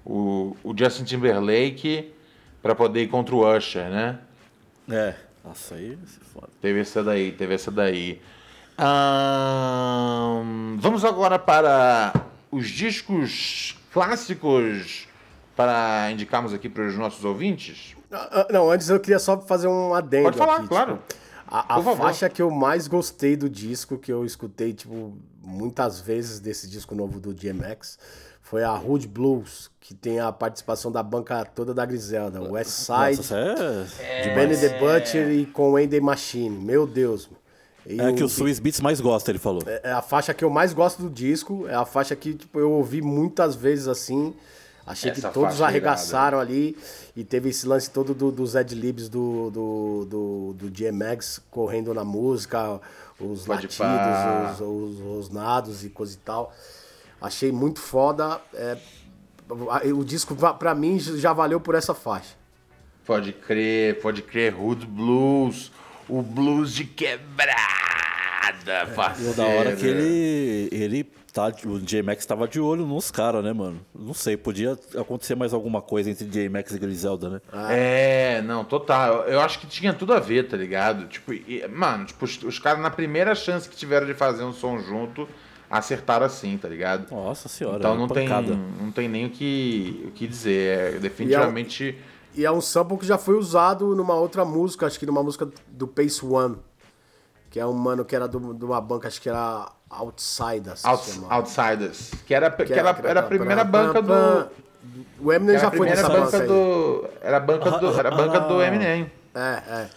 [0.05, 2.13] o, o Justin Timberlake
[2.63, 4.21] pra poder ir contra o Usher, né?
[4.89, 5.15] É.
[5.45, 6.49] Nossa, aí se foda.
[6.61, 8.21] Teve essa daí, teve essa daí.
[8.79, 10.43] Ahn,
[10.79, 12.13] vamos agora para
[12.51, 15.07] os discos clássicos
[15.55, 17.95] para indicarmos aqui para os nossos ouvintes.
[18.11, 20.25] Ah, ah, Não, antes eu queria só fazer um adendo.
[20.25, 20.99] Pode falar, aqui, claro.
[21.09, 26.01] tipo, a a faixa que eu mais gostei do disco, que eu escutei, tipo, muitas
[26.01, 27.99] vezes desse disco novo do DMX,
[28.41, 33.17] foi a Hood Blues, que tem a participação da banca toda da Griselda, West Side,
[33.17, 33.37] Nossa,
[34.01, 36.51] é, de Benny the Butcher e com Andy Machine.
[36.59, 37.29] Meu Deus.
[37.87, 39.63] E é que o Swiss Beats mais gosta, ele falou.
[39.67, 42.71] é a faixa que eu mais gosto do disco, é a faixa que tipo, eu
[42.71, 44.35] ouvi muitas vezes assim.
[44.87, 46.77] Achei Essa que todos é arregaçaram ali.
[47.15, 52.05] E teve esse lance todo do, dos ad-libs do, do, do, do DMX correndo na
[52.05, 52.81] música,
[53.21, 56.53] os Pode latidos, os, os, os nados e coisa e tal.
[57.21, 58.41] Achei muito foda.
[58.55, 58.77] é,
[59.93, 62.35] o disco, pra mim, já valeu por essa faixa.
[63.05, 64.55] Pode crer, pode crer.
[64.59, 65.71] Hood Blues,
[66.19, 67.57] o blues de quebrar.
[68.43, 69.33] nada, E parceiro.
[69.33, 70.69] o da hora que ele.
[70.73, 73.81] ele tá, o J-Max tava de olho nos caras, né, mano?
[73.95, 77.41] Não sei, podia acontecer mais alguma coisa entre J-Max e Griselda, né?
[77.71, 79.23] É, não, total.
[79.25, 81.07] Eu acho que tinha tudo a ver, tá ligado?
[81.07, 84.53] Tipo, e- mano, tipo, os, os caras na primeira chance que tiveram de fazer um
[84.53, 85.27] som junto,
[85.71, 87.11] acertaram assim, tá ligado?
[87.11, 90.97] Nossa senhora, Então é não tem, não tem nem o que, o que dizer.
[90.97, 91.85] É definitivamente.
[91.85, 95.49] E é um sample que já foi usado numa outra música, acho que numa música
[95.69, 96.57] do Pace One.
[97.51, 100.81] Que é um mano que era do- de uma banca, acho que era Outsiders.
[100.81, 101.35] chamava.
[101.35, 102.11] Outsiders.
[102.27, 104.49] Que era, que Que era, que era a primeira banca do.
[105.21, 106.47] O Eminem Era já foi nessa banca banca aí.
[106.49, 107.09] do.
[107.21, 107.99] Era a banca do.
[107.99, 109.13] Era a banca do Eminem.
[109.35, 109.89] É, é.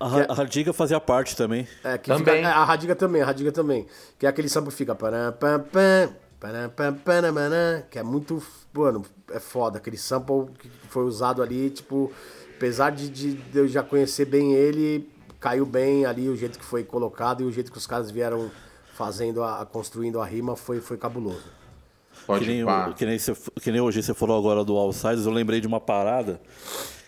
[0.00, 1.68] A, Ra- a Radiga fazia parte também.
[1.84, 2.36] É, que Também.
[2.36, 3.86] Fica, é, a Radiga também, a Radiga também.
[4.18, 4.94] Que é aquele sample que fica.
[4.94, 8.42] param, pam, pam, param, pam, pam, param, Que é muito.
[8.72, 9.78] Mano, é foda.
[9.78, 12.10] Aquele sample que foi usado ali, tipo.
[12.56, 15.10] Apesar de, de eu já conhecer bem ele,
[15.40, 18.50] caiu bem ali o jeito que foi colocado e o jeito que os caras vieram
[18.94, 21.42] fazendo, a, construindo a rima foi, foi cabuloso.
[22.24, 25.26] Pode Que nem, o- que, nem você- que nem hoje você falou agora do Outsiders,
[25.26, 26.40] eu lembrei de uma parada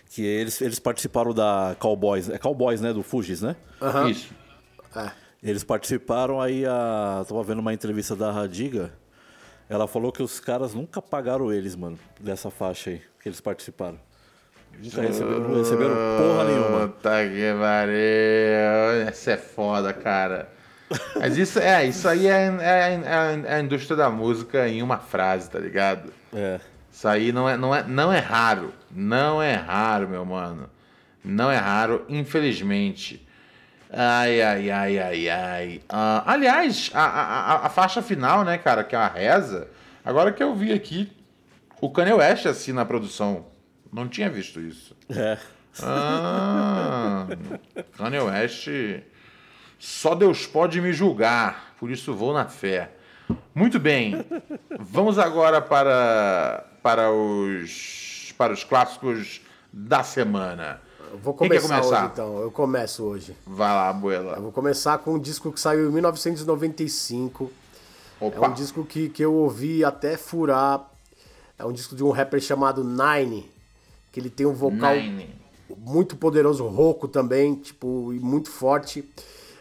[0.09, 2.27] que eles, eles participaram da Cowboys.
[2.29, 2.91] É Cowboys, né?
[2.91, 3.55] Do Fugis, né?
[4.09, 4.33] Isso.
[4.93, 5.09] É.
[5.41, 7.23] Eles participaram aí a.
[7.25, 8.91] Tava vendo uma entrevista da Radiga.
[9.69, 13.99] Ela falou que os caras nunca pagaram eles, mano, dessa faixa aí, que eles participaram.
[14.77, 16.87] Nunca receberam, não receberam porra nenhuma.
[16.89, 19.07] Puta que pariu.
[19.07, 20.49] Essa é foda, cara.
[21.15, 24.97] Mas isso é, isso aí é, é- é- é a indústria da música em uma
[24.99, 26.11] frase, tá ligado?
[26.33, 26.59] É.
[26.91, 28.71] Isso aí não é, não é, não é raro.
[28.91, 30.69] Não é raro, meu mano.
[31.23, 33.24] Não é raro, infelizmente.
[33.97, 35.81] Ai, ai, ai, ai, ai.
[35.87, 37.23] Ah, aliás, a, a,
[37.53, 39.69] a- a faixa final, né, cara, que é a reza,
[40.03, 41.09] agora que eu vi aqui,
[41.79, 43.45] o Kanye West assina a produção.
[43.93, 44.95] Não tinha visto isso.
[45.09, 45.37] É.
[45.81, 47.27] Ah,
[47.97, 48.67] Kanye West.
[49.79, 52.91] Só Deus pode me julgar, por isso vou na fé.
[53.53, 54.25] Muito bem.
[54.79, 59.41] Vamos agora para, para, os, para os clássicos
[59.71, 60.81] da semana.
[61.11, 62.01] Eu vou Quem quer começar, começar?
[62.03, 62.37] hoje então.
[62.39, 63.35] Eu começo hoje.
[63.45, 64.39] Vai lá, Eu abuela.
[64.39, 67.51] vou começar com um disco que saiu em 1995.
[68.21, 68.47] É Opa.
[68.49, 70.89] um disco que, que eu ouvi até furar.
[71.57, 73.49] É um disco de um rapper chamado Nine,
[74.11, 75.33] que ele tem um vocal Nine.
[75.77, 79.03] muito poderoso, rouco também, tipo, e muito forte.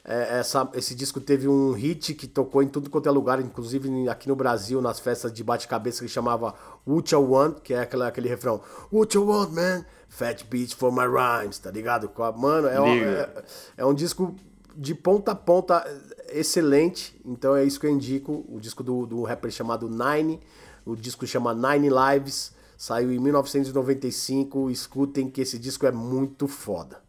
[0.06, 4.06] É, essa, esse disco teve um hit que tocou em tudo quanto é lugar, inclusive
[4.08, 6.54] aqui no Brasil, nas festas de bate-cabeça que chamava
[6.86, 8.60] What You Want, que é aquela, aquele refrão
[8.92, 9.84] What You Want, man?
[10.08, 12.10] Fat Beach for my rhymes, tá ligado?
[12.36, 13.44] Mano, é, um- é,
[13.78, 14.34] é um disco
[14.76, 15.82] de ponta a ponta
[16.28, 18.44] excelente, então é isso que eu indico.
[18.48, 20.38] O disco do, do rapper chamado Nine,
[20.84, 24.70] o disco chama Nine Lives, saiu em 1995.
[24.70, 27.02] Escutem que esse disco é muito foda.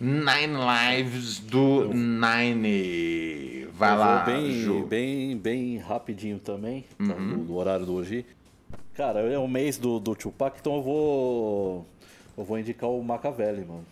[0.00, 3.66] Nine Lives do Nine.
[3.74, 4.84] Vai lá, bem, Ju.
[4.86, 7.38] bem, bem rapidinho também, tá, Uhum.
[7.38, 8.24] do, do horário do hoje.
[8.94, 11.86] Cara, é o mês do, do Tupac, então eu vou.
[12.36, 13.84] Eu vou indicar o Machiavelli, mano.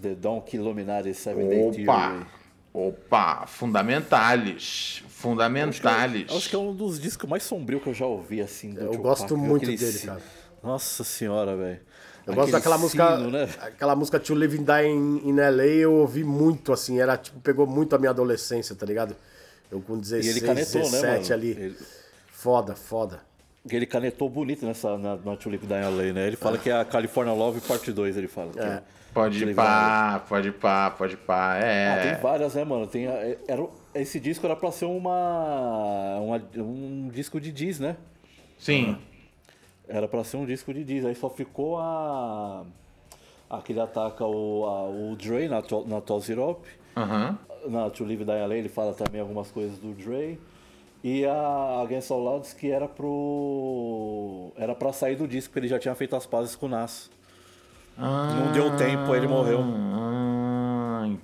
[0.00, 1.82] The Don Illuminati Seven Day Theory.
[1.88, 2.26] Opa!
[2.74, 3.46] Opa!
[3.46, 5.02] Fundamentales.
[5.08, 6.26] Fundamentales.
[6.30, 8.70] Acho que é um dos discos mais sombrios que eu já ouvi, assim.
[8.74, 10.22] Do Eu Tupac, gosto muito Aquele dele, cara.
[10.62, 11.80] Nossa senhora, velho.
[12.26, 13.48] Eu gosto daquela música, sino, né?
[13.60, 17.38] aquela música To Live and Die in, in LA, eu ouvi muito, assim, era tipo,
[17.40, 19.14] pegou muito a minha adolescência, tá ligado?
[19.70, 21.34] Eu com E 16, ele canetou, né, 17 mano?
[21.34, 21.50] ali.
[21.50, 21.76] Ele,
[22.32, 23.20] Foda, foda.
[23.68, 26.26] ele canetou bonito nessa, na, na Tulip da LA, né?
[26.26, 28.50] Ele fala que é a California Love parte 2, ele fala.
[28.56, 28.82] É.
[29.14, 31.54] Pode ir pá, pode ir pá, pode ir pá.
[31.54, 32.12] Ah, É.
[32.12, 32.86] tem várias, né, mano?
[32.86, 37.96] Tem, a- era, esse disco era pra ser uma, uma- um disco de Diz, né?
[38.58, 38.98] Sim.
[39.88, 41.04] Era pra ser um disco de Diz.
[41.04, 42.64] Aí só ficou a.
[43.48, 46.60] Aquele ataca o, a- o Dre na, To- na Up.
[46.96, 47.38] Aham.
[47.68, 50.38] Na To Live Die LA ele fala também algumas coisas do Dre.
[51.04, 54.50] E a Against All Odds que era pro.
[54.56, 57.08] Era pra sair do disco, porque ele já tinha feito as pazes com o Nas.
[57.96, 59.60] Não deu tempo, ele morreu.
[59.60, 60.25] Ah,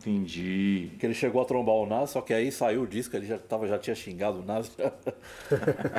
[0.03, 0.91] entendi.
[0.99, 3.39] Que ele chegou a trombar o Nas, só que aí saiu o disco, ele já,
[3.39, 4.71] tava, já tinha xingado o Nas.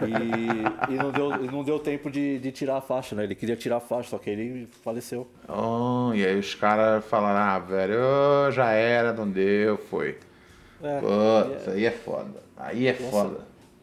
[0.08, 3.24] e e não, deu, não deu tempo de, de tirar a faixa, né?
[3.24, 5.28] Ele queria tirar a faixa, só que ele faleceu.
[5.48, 10.18] Oh, e aí os caras falaram, ah, velho, ô, já era, não deu, foi.
[10.82, 12.44] É, Putz, aí é foda.
[12.58, 13.40] Aí é foda.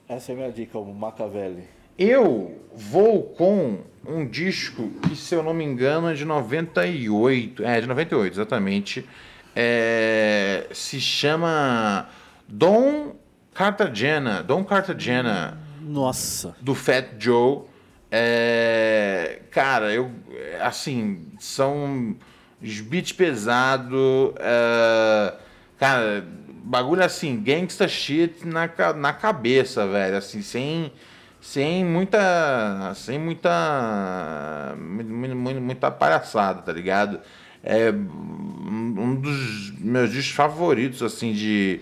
[0.09, 1.65] essa é a minha dica, o Machiavelli.
[1.99, 7.65] Eu vou com um disco que, se eu não me engano, é de 98.
[7.65, 9.07] É, de 98, exatamente.
[9.55, 12.09] É, se chama
[12.49, 13.15] Dom
[13.55, 14.43] Cartagena.
[14.43, 16.55] Dom Cartagena, Nossa.
[16.61, 17.63] do Fat Joe.
[18.11, 20.11] É, cara, eu.
[20.61, 22.17] Assim, são
[22.61, 24.35] beats pesados.
[24.39, 25.35] é,
[25.79, 26.25] cara,
[26.63, 30.17] bagulho assim, gangsta shit na, na cabeça, velho.
[30.17, 30.93] Assim, sem,
[31.41, 32.93] sem muita.
[32.95, 34.75] Sem muita.
[34.79, 37.21] Muita, muita palhaçada, tá ligado?
[37.63, 41.81] É um dos meus discos favoritos, assim, de.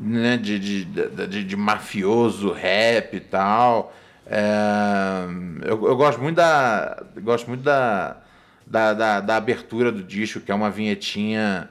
[0.00, 3.94] Né, de, de, de, de mafioso, rap e tal.
[4.26, 5.26] É,
[5.62, 7.02] eu, eu gosto muito da.
[7.22, 8.16] Gosto muito da,
[8.66, 11.68] da, da, da abertura do disco, que é uma vinhetinha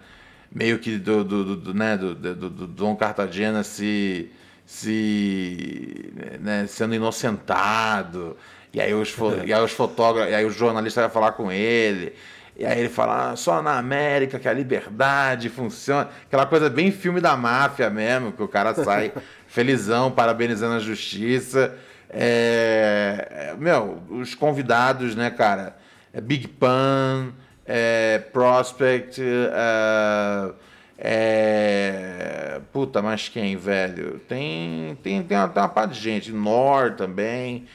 [0.51, 4.29] meio que do, do, do, né, do, do, do Dom Cartagena se,
[4.65, 8.37] se né, sendo inocentado.
[8.73, 12.13] E aí os, e aí os fotógrafos, e aí o jornalista vai falar com ele.
[12.61, 16.07] E aí ele fala, ah, só na América que a liberdade funciona.
[16.27, 19.11] Aquela coisa bem filme da máfia mesmo, que o cara sai
[19.47, 21.75] felizão, parabenizando a justiça.
[22.07, 25.75] É, meu, os convidados, né, cara?
[26.13, 27.33] É Big Pan,
[27.65, 30.51] é, Prospect, é,
[30.99, 34.21] é, puta, mas quem, velho?
[34.29, 37.65] Tem, tem, tem, uma, tem uma parte de gente, Nor também,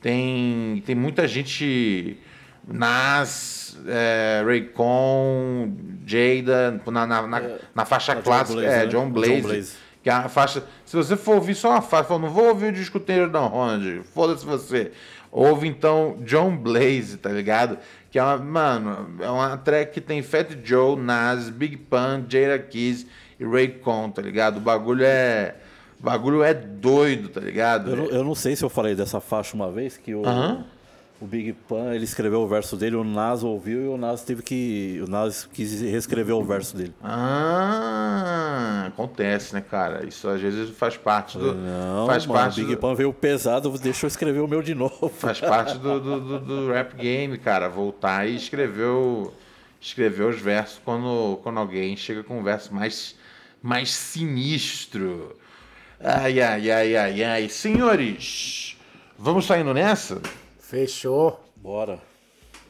[0.00, 2.18] tem, tem muita gente,
[2.66, 5.72] Nas, é, Raycon,
[6.06, 8.86] Jada, na, na, na, é, na faixa clássica, John Blaze, é, né?
[8.86, 9.34] John Blaze.
[9.34, 9.76] John Blaze.
[10.02, 10.64] Que é a faixa.
[10.84, 14.02] Se você for ouvir só uma faixa, não vou ouvir o disco inteiro da Ronald,
[14.14, 14.92] foda-se você.
[15.30, 17.78] Ouve então John Blaze, tá ligado?
[18.10, 22.58] Que é uma, mano, é uma track que tem Fat Joe, Nas, Big Pun, Jada
[22.58, 23.06] Keys
[23.40, 24.58] e Raycon, tá ligado?
[24.58, 25.56] O bagulho é.
[25.98, 27.90] O bagulho é doido, tá ligado?
[27.90, 30.20] Eu não, eu não sei se eu falei dessa faixa uma vez, que o.
[30.20, 30.64] Uh -huh
[31.22, 34.42] o Big Pan, ele escreveu o verso dele, o Nas ouviu e o Nas teve
[34.42, 35.00] que.
[35.06, 36.92] O Nas quis reescrever o verso dele.
[37.00, 40.04] Ah, acontece, né, cara?
[40.04, 41.54] Isso às vezes faz parte do.
[41.54, 42.80] Não, faz mano, parte o Big do...
[42.80, 45.08] Pan veio pesado, deixa eu escrever o meu de novo.
[45.16, 47.68] Faz parte do, do, do, do rap game, cara.
[47.68, 49.32] Voltar e escrever, o,
[49.80, 53.14] escrever os versos quando, quando alguém chega com um verso mais,
[53.62, 55.36] mais sinistro.
[56.00, 57.48] Ai, ai, ai, ai, ai.
[57.48, 58.76] Senhores,
[59.16, 60.20] vamos saindo nessa?
[60.72, 61.38] Fechou.
[61.54, 62.00] Bora.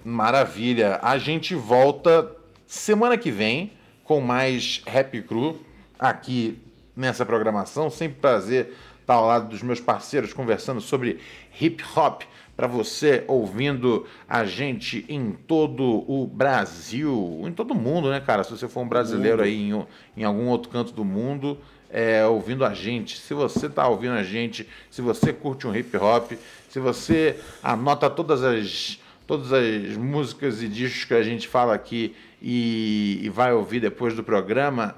[0.05, 0.99] Maravilha.
[1.05, 2.35] A gente volta
[2.67, 3.71] semana que vem
[4.03, 5.61] com mais Rap Cru
[5.97, 6.59] aqui
[6.97, 7.89] nessa programação.
[7.91, 11.21] Sempre prazer estar ao lado dos meus parceiros conversando sobre
[11.61, 12.23] hip hop
[12.57, 18.43] para você ouvindo a gente em todo o Brasil, em todo o mundo, né, cara?
[18.43, 19.87] Se você for um brasileiro aí em,
[20.17, 21.57] em algum outro canto do mundo,
[21.89, 23.19] é, ouvindo a gente.
[23.19, 26.33] Se você está ouvindo a gente, se você curte um hip hop,
[26.73, 32.17] se você anota todas as, todas as músicas e discos que a gente fala aqui
[32.41, 34.95] e, e vai ouvir depois do programa,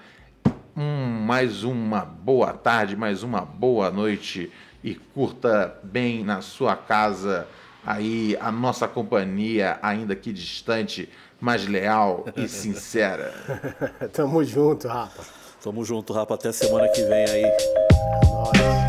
[0.77, 4.53] hum, mais uma boa tarde, mais uma boa noite
[4.85, 7.45] e curta bem na sua casa
[7.85, 11.09] aí a nossa companhia, ainda que distante,
[11.41, 13.35] mas leal e sincera.
[14.13, 15.25] Tamo junto, Rapa.
[15.61, 16.37] Tamo junto, Rapa.
[16.37, 18.84] Até semana que vem aí.